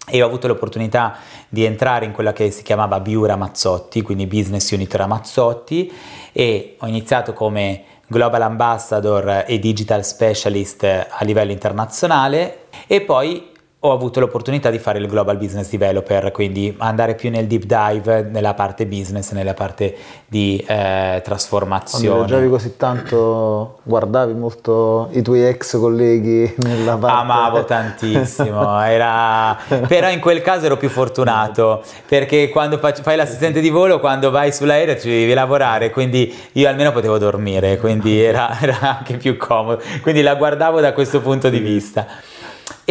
e 0.08 0.20
ho 0.20 0.26
avuto 0.26 0.48
l'opportunità 0.48 1.18
di 1.48 1.64
entrare 1.64 2.06
in 2.06 2.10
quella 2.10 2.32
che 2.32 2.50
si 2.50 2.64
chiamava 2.64 2.98
BU 2.98 3.24
Ramazzotti, 3.24 4.02
quindi 4.02 4.26
Business 4.26 4.68
Unit 4.72 4.92
Ramazzotti 4.92 5.92
e 6.32 6.74
ho 6.76 6.88
iniziato 6.88 7.32
come 7.32 7.84
Global 8.08 8.42
Ambassador 8.42 9.44
e 9.46 9.60
Digital 9.60 10.04
Specialist 10.04 10.82
a 10.82 11.22
livello 11.24 11.52
internazionale 11.52 12.62
e 12.88 13.02
poi 13.02 13.49
ho 13.82 13.92
avuto 13.92 14.20
l'opportunità 14.20 14.68
di 14.68 14.78
fare 14.78 14.98
il 14.98 15.06
Global 15.06 15.38
Business 15.38 15.70
Developer, 15.70 16.32
quindi 16.32 16.74
andare 16.78 17.14
più 17.14 17.30
nel 17.30 17.46
deep 17.46 17.62
dive 17.62 18.28
nella 18.30 18.52
parte 18.52 18.84
business, 18.84 19.32
nella 19.32 19.54
parte 19.54 19.96
di 20.26 20.58
eh, 20.58 20.64
Quando 20.66 21.20
trasformazione. 21.24 22.14
viaggiavi 22.18 22.48
così 22.50 22.76
tanto, 22.76 23.78
guardavi 23.82 24.34
molto 24.34 25.08
i 25.12 25.22
tuoi 25.22 25.46
ex 25.46 25.78
colleghi 25.78 26.52
nella 26.60 26.96
parte... 26.98 27.20
Amavo 27.20 27.64
tantissimo, 27.64 28.80
era... 28.82 29.56
però 29.88 30.10
in 30.10 30.20
quel 30.20 30.42
caso 30.42 30.66
ero 30.66 30.76
più 30.76 30.90
fortunato 30.90 31.82
perché 32.06 32.50
quando 32.50 32.78
fai 32.78 33.16
l'assistente 33.16 33.60
di 33.60 33.70
volo, 33.70 33.98
quando 33.98 34.30
vai 34.30 34.52
sull'aereo 34.52 34.98
ci 34.98 35.08
devi 35.08 35.32
lavorare, 35.32 35.88
quindi 35.88 36.30
io 36.52 36.68
almeno 36.68 36.92
potevo 36.92 37.16
dormire, 37.16 37.78
quindi 37.78 38.20
era, 38.20 38.60
era 38.60 38.78
anche 38.98 39.16
più 39.16 39.38
comodo, 39.38 39.80
quindi 40.02 40.20
la 40.20 40.34
guardavo 40.34 40.80
da 40.80 40.92
questo 40.92 41.22
punto 41.22 41.48
di 41.48 41.60
vista. 41.60 42.06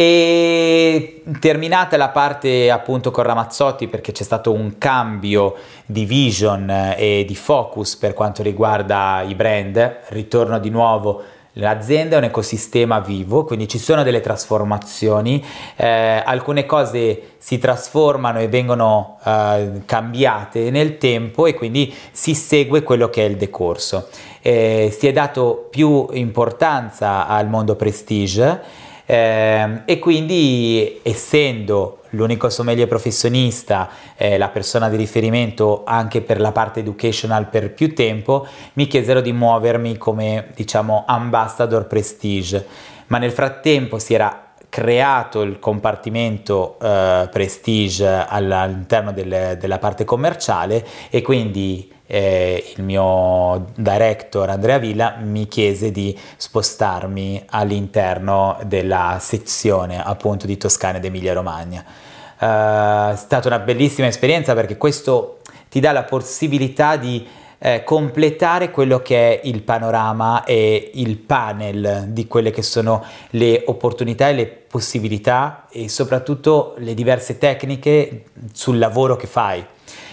E 0.00 1.24
terminata 1.40 1.98
la 1.98 2.08
parte 2.08 2.70
appunto 2.70 3.10
con 3.10 3.22
Ramazzotti 3.22 3.86
perché 3.86 4.12
c'è 4.12 4.22
stato 4.22 4.50
un 4.50 4.78
cambio 4.78 5.56
di 5.84 6.06
vision 6.06 6.70
eh, 6.70 6.94
e 6.96 7.24
di 7.26 7.36
focus 7.36 7.96
per 7.96 8.14
quanto 8.14 8.42
riguarda 8.42 9.22
i 9.28 9.34
brand, 9.34 9.98
ritorno 10.08 10.58
di 10.58 10.70
nuovo 10.70 11.22
L'azienda 11.54 12.14
è 12.14 12.18
un 12.18 12.24
ecosistema 12.24 13.00
vivo, 13.00 13.44
quindi 13.44 13.66
ci 13.66 13.78
sono 13.78 14.04
delle 14.04 14.20
trasformazioni, 14.20 15.44
eh, 15.74 16.22
alcune 16.24 16.64
cose 16.64 17.32
si 17.38 17.58
trasformano 17.58 18.38
e 18.38 18.46
vengono 18.46 19.18
eh, 19.24 19.82
cambiate 19.84 20.70
nel 20.70 20.96
tempo 20.96 21.46
e 21.46 21.54
quindi 21.54 21.92
si 22.12 22.34
segue 22.34 22.84
quello 22.84 23.10
che 23.10 23.26
è 23.26 23.28
il 23.28 23.36
decorso. 23.36 24.08
Eh, 24.40 24.94
si 24.96 25.08
è 25.08 25.12
dato 25.12 25.66
più 25.68 26.06
importanza 26.12 27.26
al 27.26 27.48
mondo 27.48 27.74
prestige 27.74 28.88
eh, 29.10 29.82
e 29.86 29.98
quindi 29.98 31.00
essendo 31.02 32.02
l'unico 32.10 32.48
sommelier 32.48 32.86
professionista, 32.86 33.88
eh, 34.16 34.38
la 34.38 34.50
persona 34.50 34.88
di 34.88 34.96
riferimento 34.96 35.82
anche 35.84 36.20
per 36.20 36.38
la 36.40 36.52
parte 36.52 36.78
educational 36.78 37.48
per 37.48 37.72
più 37.72 37.92
tempo, 37.92 38.46
mi 38.74 38.86
chiesero 38.86 39.20
di 39.20 39.32
muovermi 39.32 39.98
come 39.98 40.50
diciamo 40.54 41.02
ambassador 41.08 41.88
prestige, 41.88 42.64
ma 43.08 43.18
nel 43.18 43.32
frattempo 43.32 43.98
si 43.98 44.14
era 44.14 44.44
creato 44.68 45.42
il 45.42 45.58
compartimento 45.58 46.78
eh, 46.80 47.28
prestige 47.32 48.06
all'interno 48.06 49.10
del- 49.10 49.56
della 49.58 49.78
parte 49.78 50.04
commerciale 50.04 50.86
e 51.10 51.20
quindi 51.20 51.92
eh, 52.12 52.72
il 52.76 52.82
mio 52.82 53.66
director 53.76 54.50
Andrea 54.50 54.78
Villa 54.78 55.18
mi 55.22 55.46
chiese 55.46 55.92
di 55.92 56.18
spostarmi 56.36 57.44
all'interno 57.50 58.58
della 58.64 59.18
sezione 59.20 60.02
appunto 60.02 60.46
di 60.46 60.56
Toscana 60.56 60.98
ed 60.98 61.04
Emilia 61.04 61.32
Romagna. 61.34 61.84
Eh, 61.84 63.12
è 63.12 63.16
stata 63.16 63.46
una 63.46 63.60
bellissima 63.60 64.08
esperienza 64.08 64.54
perché 64.54 64.76
questo 64.76 65.38
ti 65.68 65.78
dà 65.78 65.92
la 65.92 66.02
possibilità 66.02 66.96
di 66.96 67.24
eh, 67.58 67.84
completare 67.84 68.72
quello 68.72 69.02
che 69.02 69.38
è 69.38 69.46
il 69.46 69.62
panorama 69.62 70.42
e 70.42 70.90
il 70.94 71.16
panel 71.16 72.06
di 72.08 72.26
quelle 72.26 72.50
che 72.50 72.62
sono 72.62 73.04
le 73.30 73.62
opportunità 73.66 74.30
e 74.30 74.32
le 74.32 74.46
possibilità 74.46 75.66
e 75.70 75.88
soprattutto 75.88 76.74
le 76.78 76.94
diverse 76.94 77.38
tecniche 77.38 78.24
sul 78.52 78.78
lavoro 78.78 79.14
che 79.14 79.28
fai. 79.28 79.64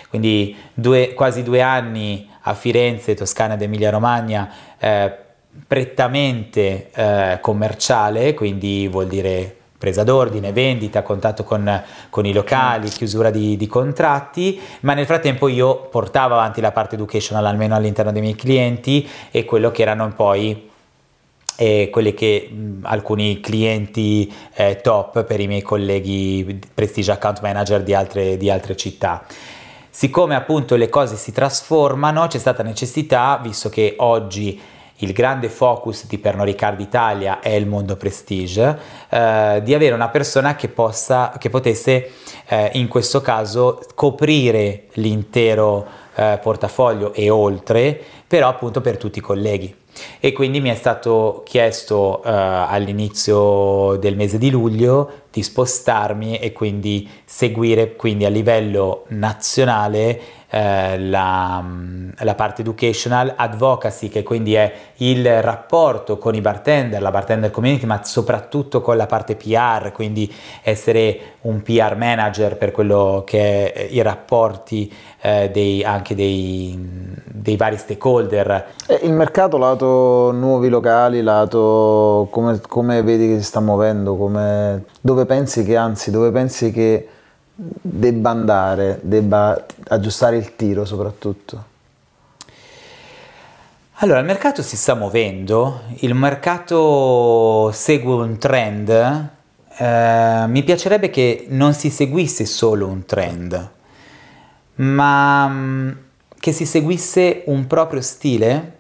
Quindi 0.10 0.56
due- 0.74 1.14
quasi 1.14 1.44
due 1.44 1.62
anni 1.62 2.30
a 2.42 2.54
Firenze, 2.54 3.14
Toscana 3.14 3.56
ed 3.56 3.62
Emilia 3.62 3.90
Romagna, 3.90 4.50
eh, 4.78 5.14
prettamente 5.68 6.90
eh, 6.94 7.40
commerciale, 7.42 8.34
quindi 8.34 8.88
vuol 8.88 9.08
dire 9.08 9.56
presa 9.78 10.04
d'ordine, 10.04 10.52
vendita, 10.52 11.04
contatto 11.04 11.44
con, 11.44 11.84
con 12.10 12.26
i 12.26 12.34
locali, 12.34 12.90
chiusura 12.90 13.30
di, 13.30 13.56
di 13.58 13.68
contratti, 13.68 14.60
ma 14.82 14.94
nel 14.94 15.06
frattempo 15.06 15.48
io 15.48 15.88
portavo 15.90 16.34
avanti 16.34 16.62
la 16.62 16.72
parte 16.72 16.96
educational 16.96 17.46
almeno 17.46 17.76
all'interno 17.76 18.12
dei 18.12 18.22
miei 18.22 18.36
clienti 18.36 19.08
e 19.30 19.46
quello 19.46 19.72
che 19.72 19.82
erano 19.84 20.12
poi 20.16 20.70
e 21.60 21.90
quelli 21.92 22.14
che 22.14 22.50
mh, 22.52 22.80
alcuni 22.84 23.40
clienti 23.40 24.32
eh, 24.54 24.80
top 24.82 25.24
per 25.24 25.40
i 25.40 25.48
miei 25.48 25.62
colleghi 25.62 26.60
prestige 26.74 27.12
account 27.12 27.42
manager 27.42 27.82
di 27.82 27.94
altre, 27.94 28.38
di 28.38 28.50
altre 28.50 28.76
città. 28.76 29.26
Siccome 29.98 30.36
appunto 30.36 30.76
le 30.76 30.90
cose 30.90 31.16
si 31.16 31.32
trasformano, 31.32 32.28
c'è 32.28 32.38
stata 32.38 32.62
necessità, 32.62 33.40
visto 33.42 33.68
che 33.70 33.96
oggi 33.98 34.62
il 34.98 35.12
grande 35.12 35.50
focus 35.50 36.06
di 36.06 36.20
Pernod 36.20 36.46
Ricard 36.46 36.80
Italia 36.80 37.40
è 37.40 37.50
il 37.50 37.66
mondo 37.66 37.96
prestige, 37.96 38.78
eh, 39.10 39.60
di 39.64 39.74
avere 39.74 39.96
una 39.96 40.10
persona 40.10 40.56
che, 40.56 40.68
possa, 40.68 41.34
che 41.40 41.50
potesse 41.50 42.12
eh, 42.46 42.70
in 42.74 42.88
questo 42.88 43.22
caso 43.22 43.82
coprire 43.96 44.84
l'intero 44.94 45.88
eh, 46.14 46.38
portafoglio 46.44 47.12
e 47.14 47.32
oltre, 47.32 48.00
però 48.28 48.50
appunto 48.50 48.82
per 48.82 48.98
tutti 48.98 49.18
i 49.18 49.24
colleghi. 49.24 49.76
E 50.20 50.32
quindi 50.32 50.60
mi 50.62 50.70
è 50.70 50.76
stato 50.76 51.44
chiesto 51.46 52.24
eh, 52.24 52.30
all'inizio 52.30 53.96
del 53.98 54.16
mese 54.16 54.38
di 54.38 54.50
luglio 54.50 55.26
di 55.32 55.44
spostarmi 55.44 56.40
e 56.40 56.52
quindi 56.52 57.08
seguire 57.26 57.96
quindi 57.96 58.26
a 58.26 58.30
livello 58.30 59.06
nazionale 59.10 60.37
eh, 60.50 60.98
la, 60.98 61.64
la, 62.20 62.36
parte 62.36 62.62
educational, 62.62 63.34
advocacy 63.36 64.08
che 64.08 64.24
quindi 64.24 64.54
è 64.54 64.74
il 64.98 65.42
rapporto 65.42 66.18
con 66.18 66.36
i 66.36 66.42
bartender, 66.42 67.02
la 67.02 67.12
bartender 67.12 67.52
community, 67.52 67.86
ma 67.86 68.02
soprattutto 68.04 68.82
con 68.82 68.96
la 68.96 69.08
parte 69.08 69.36
PR, 69.36 69.92
quindi 69.92 70.34
essere 70.64 71.36
un 71.42 71.62
PR 71.62 71.96
manager 71.98 72.56
per 72.56 72.72
quello 72.72 73.24
che 73.26 73.74
è 73.74 73.88
i 73.90 74.02
rapporti 74.02 74.94
eh, 75.20 75.50
dei, 75.52 75.84
anche 75.84 76.16
dei, 76.16 76.78
dei, 77.26 77.58
vari 77.58 77.78
stakeholder. 77.78 78.68
Il 79.02 79.12
mercato 79.12 79.58
lato 79.58 80.32
nuovi 80.32 80.70
locali, 80.70 81.22
lato 81.22 82.28
come, 82.32 82.62
come 82.66 83.02
vedi 83.02 83.28
che 83.28 83.38
si 83.40 83.44
sta 83.44 83.60
muovendo, 83.60 84.16
come, 84.16 84.86
dove 85.02 85.26
pensi 85.26 85.66
che 85.66 85.76
anzi, 85.76 86.10
dove 86.10 86.32
pensi 86.32 86.72
che 86.72 87.08
debba 87.60 88.30
andare, 88.30 89.00
debba 89.02 89.66
aggiustare 89.88 90.38
il 90.38 90.56
tiro 90.56 90.86
soprattutto? 90.86 91.76
Allora, 94.00 94.20
il 94.20 94.26
mercato 94.26 94.62
si 94.62 94.78
sta 94.78 94.94
muovendo, 94.94 95.82
il 96.02 96.14
mercato 96.14 97.72
segue 97.74 98.14
un 98.14 98.38
trend, 98.38 98.90
eh, 99.80 100.46
mi 100.48 100.64
piacerebbe 100.64 101.10
che 101.10 101.48
non 101.50 101.74
si 101.74 101.90
seguisse 101.90 102.46
solo 102.46 102.86
un 102.86 103.06
trend, 103.06 103.72
ma 104.76 105.48
mm, 105.48 105.92
che 106.40 106.52
si 106.52 106.68
seguisse 106.68 107.42
un 107.48 107.66
proprio 107.66 108.02
stile 108.02 108.76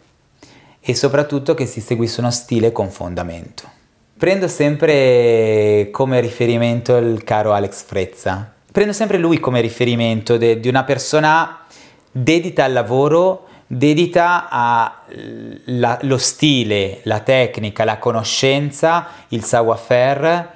e 0.79 0.93
soprattutto 0.93 1.55
che 1.55 1.65
si 1.65 1.81
seguisse 1.81 2.19
uno 2.19 2.29
stile 2.29 2.71
con 2.71 2.91
fondamento. 2.91 3.63
Prendo 4.15 4.47
sempre 4.47 5.89
come 5.91 6.19
riferimento 6.19 6.95
il 6.95 7.23
caro 7.23 7.53
Alex 7.53 7.83
Frezza, 7.83 8.53
prendo 8.71 8.93
sempre 8.93 9.17
lui 9.17 9.39
come 9.39 9.61
riferimento 9.61 10.37
de, 10.37 10.59
di 10.59 10.67
una 10.67 10.83
persona 10.83 11.65
dedita 12.11 12.63
al 12.63 12.73
lavoro, 12.73 13.47
dedita 13.67 14.47
allo 14.49 16.17
stile, 16.17 16.99
la 17.03 17.19
tecnica, 17.19 17.83
la 17.83 17.97
conoscenza, 17.97 19.07
il 19.29 19.43
savoir-faire 19.43 20.55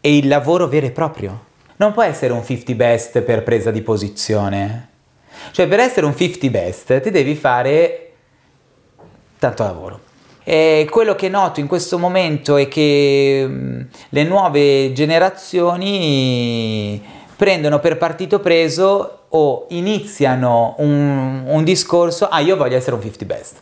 e 0.00 0.16
il 0.16 0.28
lavoro 0.28 0.66
vero 0.66 0.86
e 0.86 0.90
proprio. 0.90 1.50
Non 1.76 1.92
può 1.92 2.02
essere 2.02 2.32
un 2.32 2.44
50 2.44 2.74
best 2.74 3.20
per 3.22 3.42
presa 3.42 3.70
di 3.70 3.82
posizione. 3.82 4.88
Cioè 5.52 5.66
per 5.66 5.80
essere 5.80 6.06
un 6.06 6.16
50 6.16 6.48
best 6.48 7.00
ti 7.00 7.10
devi 7.10 7.34
fare 7.34 8.12
tanto 9.38 9.62
lavoro. 9.62 10.00
E 10.44 10.88
quello 10.90 11.14
che 11.14 11.28
noto 11.28 11.60
in 11.60 11.68
questo 11.68 11.98
momento 11.98 12.56
è 12.56 12.66
che 12.66 13.44
mm, 13.46 13.80
le 14.08 14.24
nuove 14.24 14.92
generazioni 14.92 17.00
prendono 17.42 17.80
per 17.80 17.98
partito 17.98 18.38
preso 18.38 19.22
o 19.30 19.66
iniziano 19.70 20.76
un, 20.78 21.42
un 21.44 21.64
discorso, 21.64 22.28
ah 22.28 22.38
io 22.38 22.56
voglio 22.56 22.76
essere 22.76 22.94
un 22.94 23.02
50 23.02 23.24
best. 23.24 23.56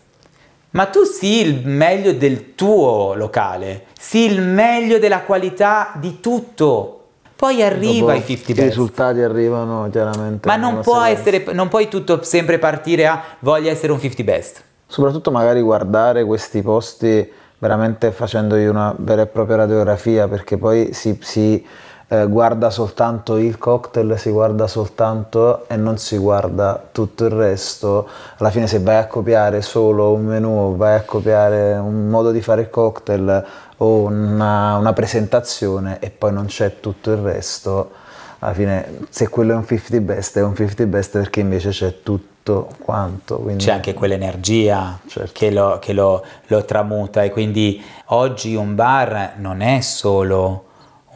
Ma 0.73 0.85
tu 0.85 1.05
sii 1.05 1.47
il 1.47 1.66
meglio 1.66 2.12
del 2.12 2.55
tuo 2.55 3.14
locale, 3.14 3.87
sii 3.99 4.33
il 4.33 4.43
meglio 4.43 4.99
della 4.99 5.21
qualità 5.21 5.93
di 5.95 6.21
tutto. 6.21 7.05
Poi 7.35 7.62
arriva 7.62 8.12
ai 8.12 8.23
50 8.23 8.53
best. 8.53 8.59
I 8.59 8.69
risultati 8.69 9.23
arrivano 9.23 9.88
chiaramente. 9.90 10.47
Ma 10.47 10.57
non 10.57 10.81
può 10.81 11.01
essere, 11.01 11.43
non 11.55 11.69
puoi 11.69 11.88
tutto 11.88 12.23
sempre 12.23 12.59
partire 12.59 13.07
a 13.07 13.23
voglio 13.38 13.71
essere 13.71 13.93
un 13.93 13.99
50 13.99 14.31
best. 14.31 14.62
Soprattutto 14.87 15.31
magari 15.31 15.62
guardare 15.62 16.27
questi 16.27 16.61
posti 16.61 17.27
veramente 17.57 18.12
facendogli 18.12 18.66
una 18.66 18.95
vera 18.99 19.23
e 19.23 19.27
propria 19.27 19.57
radiografia 19.57 20.29
perché 20.29 20.59
poi 20.59 20.93
si, 20.93 21.19
si 21.23 21.64
eh, 22.12 22.27
guarda 22.27 22.70
soltanto 22.70 23.37
il 23.37 23.57
cocktail, 23.57 24.18
si 24.18 24.31
guarda 24.31 24.66
soltanto 24.66 25.68
e 25.68 25.77
non 25.77 25.96
si 25.96 26.18
guarda 26.18 26.88
tutto 26.90 27.25
il 27.25 27.31
resto. 27.31 28.09
Alla 28.38 28.51
fine 28.51 28.66
se 28.66 28.81
vai 28.81 28.96
a 28.96 29.07
copiare 29.07 29.62
solo 29.62 30.12
un 30.12 30.25
menu, 30.25 30.75
vai 30.77 30.96
a 30.96 31.03
copiare 31.03 31.75
un 31.75 32.09
modo 32.09 32.33
di 32.33 32.42
fare 32.42 32.62
il 32.62 32.70
cocktail 32.70 33.44
o 33.77 34.03
una, 34.03 34.77
una 34.77 34.92
presentazione 34.92 36.01
e 36.01 36.11
poi 36.11 36.33
non 36.33 36.46
c'è 36.46 36.81
tutto 36.81 37.12
il 37.12 37.18
resto, 37.18 37.92
alla 38.40 38.55
fine 38.55 38.99
se 39.09 39.29
quello 39.29 39.53
è 39.53 39.55
un 39.55 39.64
50 39.64 40.01
best 40.01 40.38
è 40.38 40.42
un 40.42 40.57
50 40.57 40.87
best 40.87 41.12
perché 41.12 41.38
invece 41.38 41.70
c'è 41.70 42.03
tutto 42.03 42.70
quanto. 42.83 43.37
Quindi... 43.38 43.62
C'è 43.62 43.70
anche 43.70 43.94
quell'energia 43.94 44.99
certo. 45.07 45.31
che, 45.33 45.53
lo, 45.53 45.79
che 45.81 45.92
lo, 45.92 46.25
lo 46.49 46.64
tramuta 46.64 47.23
e 47.23 47.31
quindi 47.31 47.81
oggi 48.07 48.57
un 48.57 48.75
bar 48.75 49.35
non 49.37 49.61
è 49.61 49.81
solo 49.81 50.64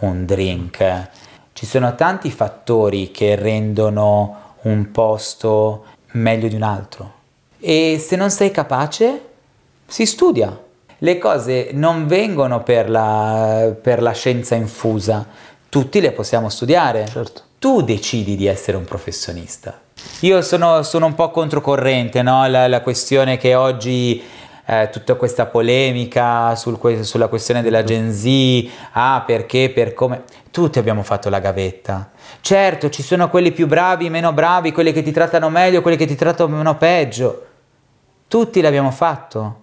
un 0.01 0.25
drink. 0.25 1.09
Ci 1.53 1.67
sono 1.67 1.95
tanti 1.95 2.31
fattori 2.31 3.11
che 3.11 3.37
rendono 3.37 4.57
un 4.63 4.91
posto 4.91 5.85
meglio 6.13 6.49
di 6.49 6.57
un 6.57 6.63
altro. 6.63 7.13
E 7.61 7.99
se 7.99 8.17
non 8.17 8.31
sei 8.31 8.51
capace, 8.51 9.21
si 9.87 10.07
studia. 10.07 10.59
Le 10.99 11.19
cose 11.19 11.71
non 11.73 12.07
vengono 12.07 12.63
per 12.63 12.89
la, 12.89 13.75
per 13.81 14.01
la 14.01 14.13
scienza 14.13 14.55
infusa, 14.55 15.27
tutti 15.69 16.01
le 16.01 16.13
possiamo 16.13 16.49
studiare. 16.49 17.07
Certo. 17.07 17.43
Tu 17.59 17.83
decidi 17.83 18.37
di 18.37 18.47
essere 18.47 18.77
un 18.77 18.85
professionista. 18.85 19.81
Io 20.21 20.43
sono, 20.43 20.83
sono 20.83 21.07
un 21.07 21.15
po' 21.15 21.31
controcorrente, 21.31 22.23
no? 22.23 22.47
la, 22.47 22.69
la 22.69 22.81
questione 22.83 23.37
che 23.37 23.55
oggi 23.55 24.23
eh, 24.67 24.89
tutta 24.91 25.15
questa 25.15 25.47
polemica 25.47 26.55
sul, 26.57 26.79
sulla 27.05 27.29
questione 27.29 27.63
della 27.63 27.85
Gen 27.85 28.13
Z, 28.13 28.71
ah 28.93 29.23
perché, 29.27 29.71
per 29.71 29.95
come, 29.95 30.23
tutti 30.51 30.79
abbiamo 30.79 31.03
fatto 31.03 31.29
la 31.29 31.39
gavetta. 31.39 32.11
Certo, 32.41 32.89
ci 32.89 33.03
sono 33.03 33.29
quelli 33.29 33.53
più 33.53 33.67
bravi, 33.67 34.09
meno 34.11 34.33
bravi, 34.33 34.73
quelli 34.73 34.93
che 34.93 35.03
ti 35.03 35.13
trattano 35.13 35.51
meglio, 35.51 35.83
quelli 35.83 35.97
che 35.97 36.07
ti 36.07 36.15
trattano 36.15 36.57
meno 36.57 36.77
peggio. 36.77 37.47
Tutti 38.29 38.61
l'abbiamo 38.61 38.91
fatto. 38.91 39.63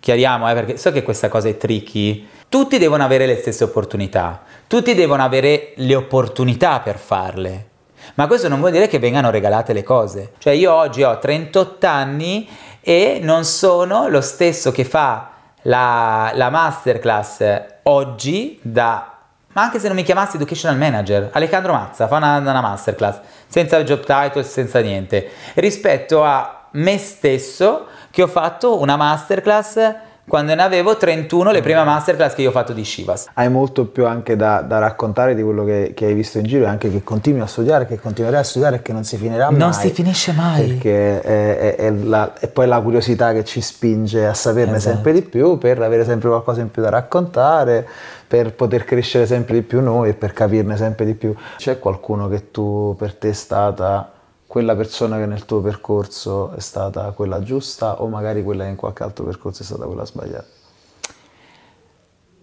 Chiariamo, 0.00 0.50
eh, 0.50 0.54
perché 0.54 0.76
so 0.78 0.90
che 0.92 1.02
questa 1.02 1.28
cosa 1.28 1.48
è 1.48 1.56
tricky. 1.56 2.26
Tutti 2.48 2.78
devono 2.78 3.04
avere 3.04 3.26
le 3.26 3.36
stesse 3.36 3.64
opportunità, 3.64 4.42
tutti 4.66 4.94
devono 4.94 5.22
avere 5.22 5.72
le 5.76 5.94
opportunità 5.94 6.80
per 6.80 6.98
farle. 6.98 7.68
Ma 8.14 8.26
questo 8.26 8.48
non 8.48 8.60
vuol 8.60 8.72
dire 8.72 8.88
che 8.88 8.98
vengano 8.98 9.30
regalate 9.30 9.72
le 9.72 9.82
cose. 9.82 10.32
Cioè 10.38 10.52
io 10.54 10.72
oggi 10.72 11.02
ho 11.02 11.18
38 11.18 11.86
anni 11.86 12.48
e 12.80 13.20
non 13.22 13.44
sono 13.44 14.08
lo 14.08 14.20
stesso 14.20 14.70
che 14.70 14.84
fa 14.84 15.30
la, 15.62 16.32
la 16.34 16.50
masterclass 16.50 17.62
oggi 17.84 18.58
da 18.62 19.10
ma 19.52 19.62
anche 19.62 19.80
se 19.80 19.88
non 19.88 19.96
mi 19.96 20.04
chiamassi 20.04 20.36
educational 20.36 20.78
manager, 20.78 21.30
Alejandro 21.32 21.72
Mazza 21.72 22.06
fa 22.06 22.16
una, 22.16 22.36
una, 22.36 22.60
masterclass 22.60 23.18
senza 23.48 23.82
job 23.82 24.04
title, 24.04 24.44
senza 24.44 24.78
niente, 24.78 25.28
rispetto 25.54 26.22
a 26.22 26.68
me 26.72 26.98
stesso 26.98 27.88
che 28.10 28.22
ho 28.22 28.28
fatto 28.28 28.78
una 28.78 28.94
masterclass 28.94 29.94
quando 30.30 30.54
ne 30.54 30.62
avevo 30.62 30.96
31 30.96 31.50
le 31.50 31.60
prime 31.60 31.82
masterclass 31.82 32.34
che 32.34 32.42
io 32.42 32.50
ho 32.50 32.52
fatto 32.52 32.72
di 32.72 32.84
Shivas. 32.84 33.30
Hai 33.34 33.50
molto 33.50 33.86
più 33.86 34.06
anche 34.06 34.36
da, 34.36 34.60
da 34.60 34.78
raccontare 34.78 35.34
di 35.34 35.42
quello 35.42 35.64
che, 35.64 35.90
che, 35.92 36.06
hai 36.06 36.14
visto 36.14 36.38
in 36.38 36.44
giro 36.44 36.66
e 36.66 36.68
anche 36.68 36.88
che 36.88 37.02
continui 37.02 37.40
a 37.40 37.46
studiare, 37.46 37.84
che 37.84 37.98
continuerai 37.98 38.38
a 38.38 38.44
studiare 38.44 38.76
e 38.76 38.82
che 38.82 38.92
non 38.92 39.02
si 39.02 39.16
finirà 39.16 39.50
mai. 39.50 39.58
Non 39.58 39.72
si 39.72 39.90
finisce 39.90 40.30
mai. 40.30 40.68
Perché 40.68 41.20
è, 41.20 41.56
è, 41.56 41.76
è, 41.76 41.90
la, 41.90 42.32
è, 42.38 42.46
poi 42.46 42.68
la 42.68 42.80
curiosità 42.80 43.32
che 43.32 43.44
ci 43.44 43.60
spinge 43.60 44.24
a 44.24 44.34
saperne 44.34 44.76
esatto. 44.76 44.94
sempre 44.94 45.12
di 45.12 45.22
più 45.22 45.58
per 45.58 45.82
avere 45.82 46.04
sempre 46.04 46.28
qualcosa 46.28 46.60
in 46.60 46.70
più 46.70 46.80
da 46.80 46.90
raccontare, 46.90 47.86
per 48.28 48.54
poter 48.54 48.84
crescere 48.84 49.26
sempre 49.26 49.54
di 49.54 49.62
più 49.62 49.80
noi 49.80 50.10
e 50.10 50.14
per 50.14 50.32
capirne 50.32 50.76
sempre 50.76 51.04
di 51.06 51.14
più. 51.14 51.34
C'è 51.56 51.80
qualcuno 51.80 52.28
che 52.28 52.52
tu 52.52 52.94
per 52.96 53.14
te 53.14 53.30
è 53.30 53.32
stata 53.32 54.12
quella 54.50 54.74
persona 54.74 55.16
che 55.16 55.26
nel 55.26 55.44
tuo 55.44 55.60
percorso 55.60 56.50
è 56.56 56.58
stata 56.58 57.12
quella 57.12 57.40
giusta 57.40 58.02
o 58.02 58.08
magari 58.08 58.42
quella 58.42 58.64
che 58.64 58.70
in 58.70 58.74
qualche 58.74 59.04
altro 59.04 59.24
percorso 59.24 59.62
è 59.62 59.64
stata 59.64 59.84
quella 59.84 60.04
sbagliata? 60.04 60.44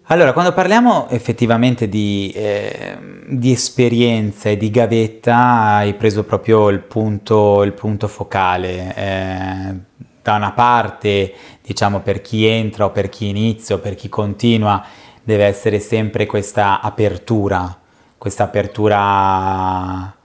Allora, 0.04 0.32
quando 0.32 0.54
parliamo 0.54 1.10
effettivamente 1.10 1.86
di, 1.86 2.32
eh, 2.34 2.96
di, 3.28 3.52
esperienza 3.52 4.48
e 4.48 4.56
di 4.56 4.70
gavetta, 4.70 5.36
hai 5.74 5.92
preso 5.96 6.24
proprio 6.24 6.70
il 6.70 6.78
punto, 6.78 7.62
il 7.62 7.74
punto 7.74 8.08
focale. 8.08 8.94
Eh, 8.96 9.74
da 10.22 10.34
una 10.34 10.52
parte, 10.52 11.34
diciamo, 11.60 12.00
per 12.00 12.22
chi 12.22 12.46
entra 12.46 12.86
o 12.86 12.90
per 12.90 13.10
chi 13.10 13.28
inizia 13.28 13.74
o 13.74 13.80
per 13.80 13.96
chi 13.96 14.08
continua, 14.08 14.82
deve 15.22 15.44
essere 15.44 15.78
sempre 15.78 16.24
questa 16.24 16.80
apertura, 16.80 17.78
questa 18.16 18.44
apertura 18.44 20.16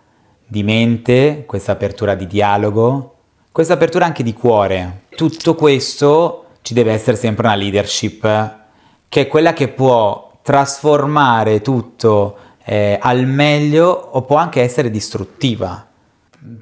di 0.53 0.61
mente, 0.61 1.45
questa 1.47 1.71
apertura 1.71 2.13
di 2.13 2.27
dialogo, 2.27 3.15
questa 3.51 3.73
apertura 3.73 4.05
anche 4.05 4.21
di 4.21 4.33
cuore. 4.33 5.05
Tutto 5.15 5.55
questo 5.55 6.45
ci 6.61 6.75
deve 6.75 6.91
essere 6.91 7.17
sempre 7.17 7.47
una 7.47 7.55
leadership 7.55 8.57
che 9.09 9.21
è 9.21 9.27
quella 9.27 9.53
che 9.53 9.69
può 9.69 10.37
trasformare 10.43 11.61
tutto 11.61 12.37
eh, 12.65 12.99
al 13.01 13.25
meglio 13.25 13.87
o 13.87 14.21
può 14.21 14.35
anche 14.35 14.61
essere 14.61 14.91
distruttiva. 14.91 15.87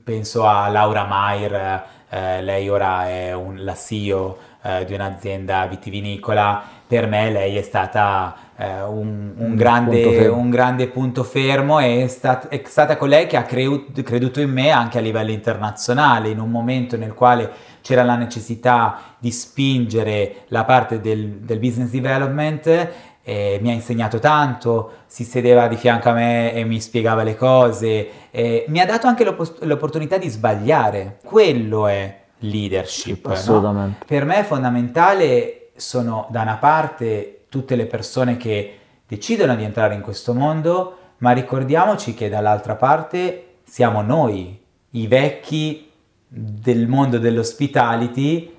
Penso 0.05 0.45
a 0.45 0.69
Laura 0.69 1.03
Maier, 1.03 1.83
eh, 2.07 2.41
lei 2.41 2.69
ora 2.69 3.09
è 3.09 3.33
un, 3.33 3.61
la 3.61 3.75
CEO 3.75 4.37
eh, 4.61 4.85
di 4.85 4.93
un'azienda 4.93 5.65
vitivinicola, 5.65 6.63
per 6.87 7.07
me 7.07 7.29
lei 7.29 7.57
è 7.57 7.61
stata 7.61 8.35
un, 8.63 9.33
un, 9.37 9.55
grande, 9.55 10.01
punto 10.01 10.33
un, 10.35 10.49
grande, 10.49 10.87
punto 10.87 11.23
fermo 11.23 11.79
e 11.79 12.03
è, 12.03 12.07
stat- 12.07 12.47
è 12.47 12.61
stata 12.65 12.97
colei 12.97 13.27
che 13.27 13.37
ha 13.37 13.43
creu- 13.43 14.01
creduto 14.03 14.39
in 14.41 14.51
me 14.51 14.69
anche 14.69 14.97
a 14.97 15.01
livello 15.01 15.31
internazionale, 15.31 16.29
in 16.29 16.39
un 16.39 16.49
momento 16.49 16.97
nel 16.97 17.13
quale 17.13 17.49
c'era 17.81 18.03
la 18.03 18.15
necessità 18.15 19.15
di 19.17 19.31
spingere 19.31 20.43
la 20.47 20.63
parte 20.63 21.01
del, 21.01 21.39
del 21.39 21.59
business 21.59 21.89
development 21.89 22.89
eh, 23.23 23.59
mi 23.61 23.69
ha 23.69 23.73
insegnato 23.73 24.19
tanto, 24.19 24.91
si 25.05 25.23
sedeva 25.23 25.67
di 25.67 25.75
fianco 25.75 26.09
a 26.09 26.13
me 26.13 26.53
e 26.53 26.63
mi 26.63 26.81
spiegava 26.81 27.23
le 27.23 27.35
cose, 27.35 28.09
eh, 28.31 28.65
mi 28.69 28.79
ha 28.79 28.85
dato 28.85 29.07
anche 29.07 29.23
l'opp- 29.23 29.63
l'opportunità 29.63 30.17
di 30.17 30.27
sbagliare. 30.27 31.19
Quello 31.23 31.87
è 31.87 32.19
leadership. 32.39 33.27
Assolutamente. 33.27 33.97
No? 33.99 34.05
Per 34.05 34.25
me 34.25 34.37
è 34.37 34.43
fondamentale, 34.43 35.69
sono 35.75 36.27
da 36.29 36.41
una 36.41 36.55
parte 36.55 37.40
tutte 37.51 37.75
le 37.75 37.85
persone 37.85 38.37
che 38.37 38.77
decidono 39.05 39.57
di 39.57 39.65
entrare 39.65 39.93
in 39.93 39.99
questo 39.99 40.33
mondo, 40.33 40.97
ma 41.17 41.31
ricordiamoci 41.31 42.13
che 42.13 42.29
dall'altra 42.29 42.75
parte 42.75 43.55
siamo 43.65 44.01
noi, 44.01 44.57
i 44.91 45.05
vecchi 45.05 45.91
del 46.25 46.87
mondo 46.87 47.19
dell'hospitality, 47.19 48.55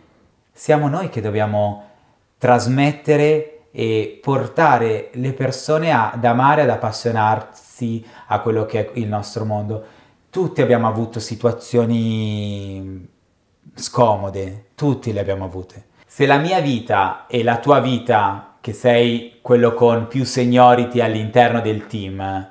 siamo 0.53 0.89
noi 0.89 1.09
che 1.09 1.23
dobbiamo 1.23 1.89
trasmettere 2.37 3.69
e 3.71 4.19
portare 4.21 5.09
le 5.15 5.33
persone 5.33 5.91
ad 5.91 6.23
amare, 6.23 6.61
ad 6.61 6.69
appassionarsi 6.69 8.05
a 8.27 8.41
quello 8.41 8.67
che 8.67 8.93
è 8.93 8.99
il 8.99 9.09
nostro 9.09 9.47
mondo. 9.47 9.85
Tutti 10.29 10.61
abbiamo 10.61 10.87
avuto 10.87 11.19
situazioni 11.19 13.09
scomode, 13.75 14.67
tutti 14.75 15.15
le 15.15 15.21
abbiamo 15.21 15.45
avute. 15.45 15.87
Se 16.07 16.27
la 16.27 16.37
mia 16.37 16.61
vita 16.61 17.25
e 17.27 17.43
la 17.43 17.57
tua 17.57 17.81
vita, 17.81 18.52
che 18.62 18.72
sei 18.72 19.38
quello 19.42 19.75
con 19.75 20.07
più 20.07 20.25
seniority 20.25 21.01
all'interno 21.01 21.61
del 21.61 21.88
team, 21.88 22.48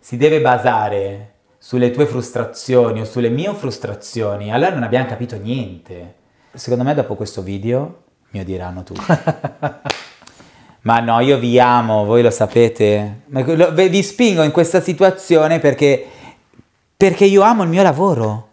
si 0.00 0.16
deve 0.16 0.40
basare 0.40 1.34
sulle 1.56 1.92
tue 1.92 2.06
frustrazioni 2.06 3.00
o 3.00 3.04
sulle 3.04 3.28
mie 3.28 3.54
frustrazioni, 3.54 4.52
allora 4.52 4.74
non 4.74 4.82
abbiamo 4.82 5.06
capito 5.06 5.36
niente. 5.36 6.14
Secondo 6.52 6.82
me 6.82 6.94
dopo 6.94 7.14
questo 7.14 7.42
video 7.42 8.02
mi 8.30 8.40
odieranno 8.40 8.82
tutti. 8.82 9.04
Ma 10.82 10.98
no, 10.98 11.20
io 11.20 11.38
vi 11.38 11.60
amo, 11.60 12.04
voi 12.04 12.22
lo 12.22 12.30
sapete. 12.30 13.22
Vi 13.28 14.02
spingo 14.02 14.42
in 14.42 14.50
questa 14.50 14.80
situazione 14.80 15.60
perché, 15.60 16.04
perché 16.96 17.24
io 17.24 17.42
amo 17.42 17.62
il 17.62 17.68
mio 17.68 17.84
lavoro. 17.84 18.48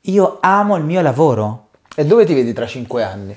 Io 0.00 0.38
amo 0.40 0.74
il 0.74 0.82
mio 0.82 1.00
lavoro. 1.00 1.68
E 1.94 2.04
dove 2.04 2.24
ti 2.24 2.34
vedi 2.34 2.52
tra 2.52 2.66
cinque 2.66 3.04
anni? 3.04 3.36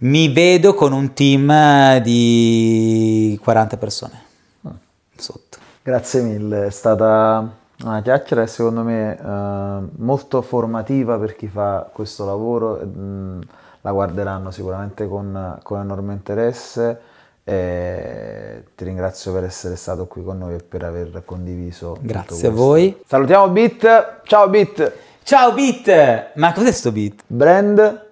Mi 0.00 0.32
vedo 0.32 0.74
con 0.74 0.92
un 0.92 1.12
team 1.12 1.98
di 1.98 3.38
40 3.42 3.76
persone. 3.78 4.22
Ah. 4.62 4.70
Sotto. 5.16 5.58
Grazie 5.82 6.22
mille, 6.22 6.66
è 6.66 6.70
stata 6.70 7.56
una 7.82 8.02
chiacchiera 8.02 8.46
secondo 8.46 8.82
me 8.82 9.18
eh, 9.18 9.88
molto 9.96 10.42
formativa 10.42 11.18
per 11.18 11.34
chi 11.34 11.48
fa 11.48 11.88
questo 11.92 12.24
lavoro. 12.24 12.76
Mh, 12.76 13.40
la 13.80 13.90
guarderanno 13.90 14.52
sicuramente 14.52 15.08
con, 15.08 15.58
con 15.64 15.80
enorme 15.80 16.12
interesse. 16.12 17.00
E 17.42 18.64
ti 18.76 18.84
ringrazio 18.84 19.32
per 19.32 19.42
essere 19.44 19.74
stato 19.74 20.06
qui 20.06 20.22
con 20.22 20.38
noi 20.38 20.54
e 20.54 20.58
per 20.58 20.84
aver 20.84 21.22
condiviso. 21.24 21.96
Grazie 22.00 22.48
a 22.48 22.50
voi. 22.52 23.02
Salutiamo 23.04 23.48
Bit. 23.48 24.20
Ciao 24.24 24.48
Bit. 24.48 24.92
Ciao 25.24 25.52
Bit. 25.54 26.32
Ma 26.34 26.52
cos'è 26.52 26.70
sto 26.70 26.92
Bit? 26.92 27.22
Brand 27.26 28.06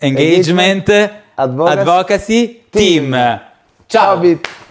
Engagement, 0.00 0.88
Engagement 0.88 1.22
Advocacy, 1.38 1.78
Advocacy 1.80 2.46
Team. 2.70 3.10
Team. 3.10 3.10
Ciao. 3.88 4.22
Ciao. 4.22 4.63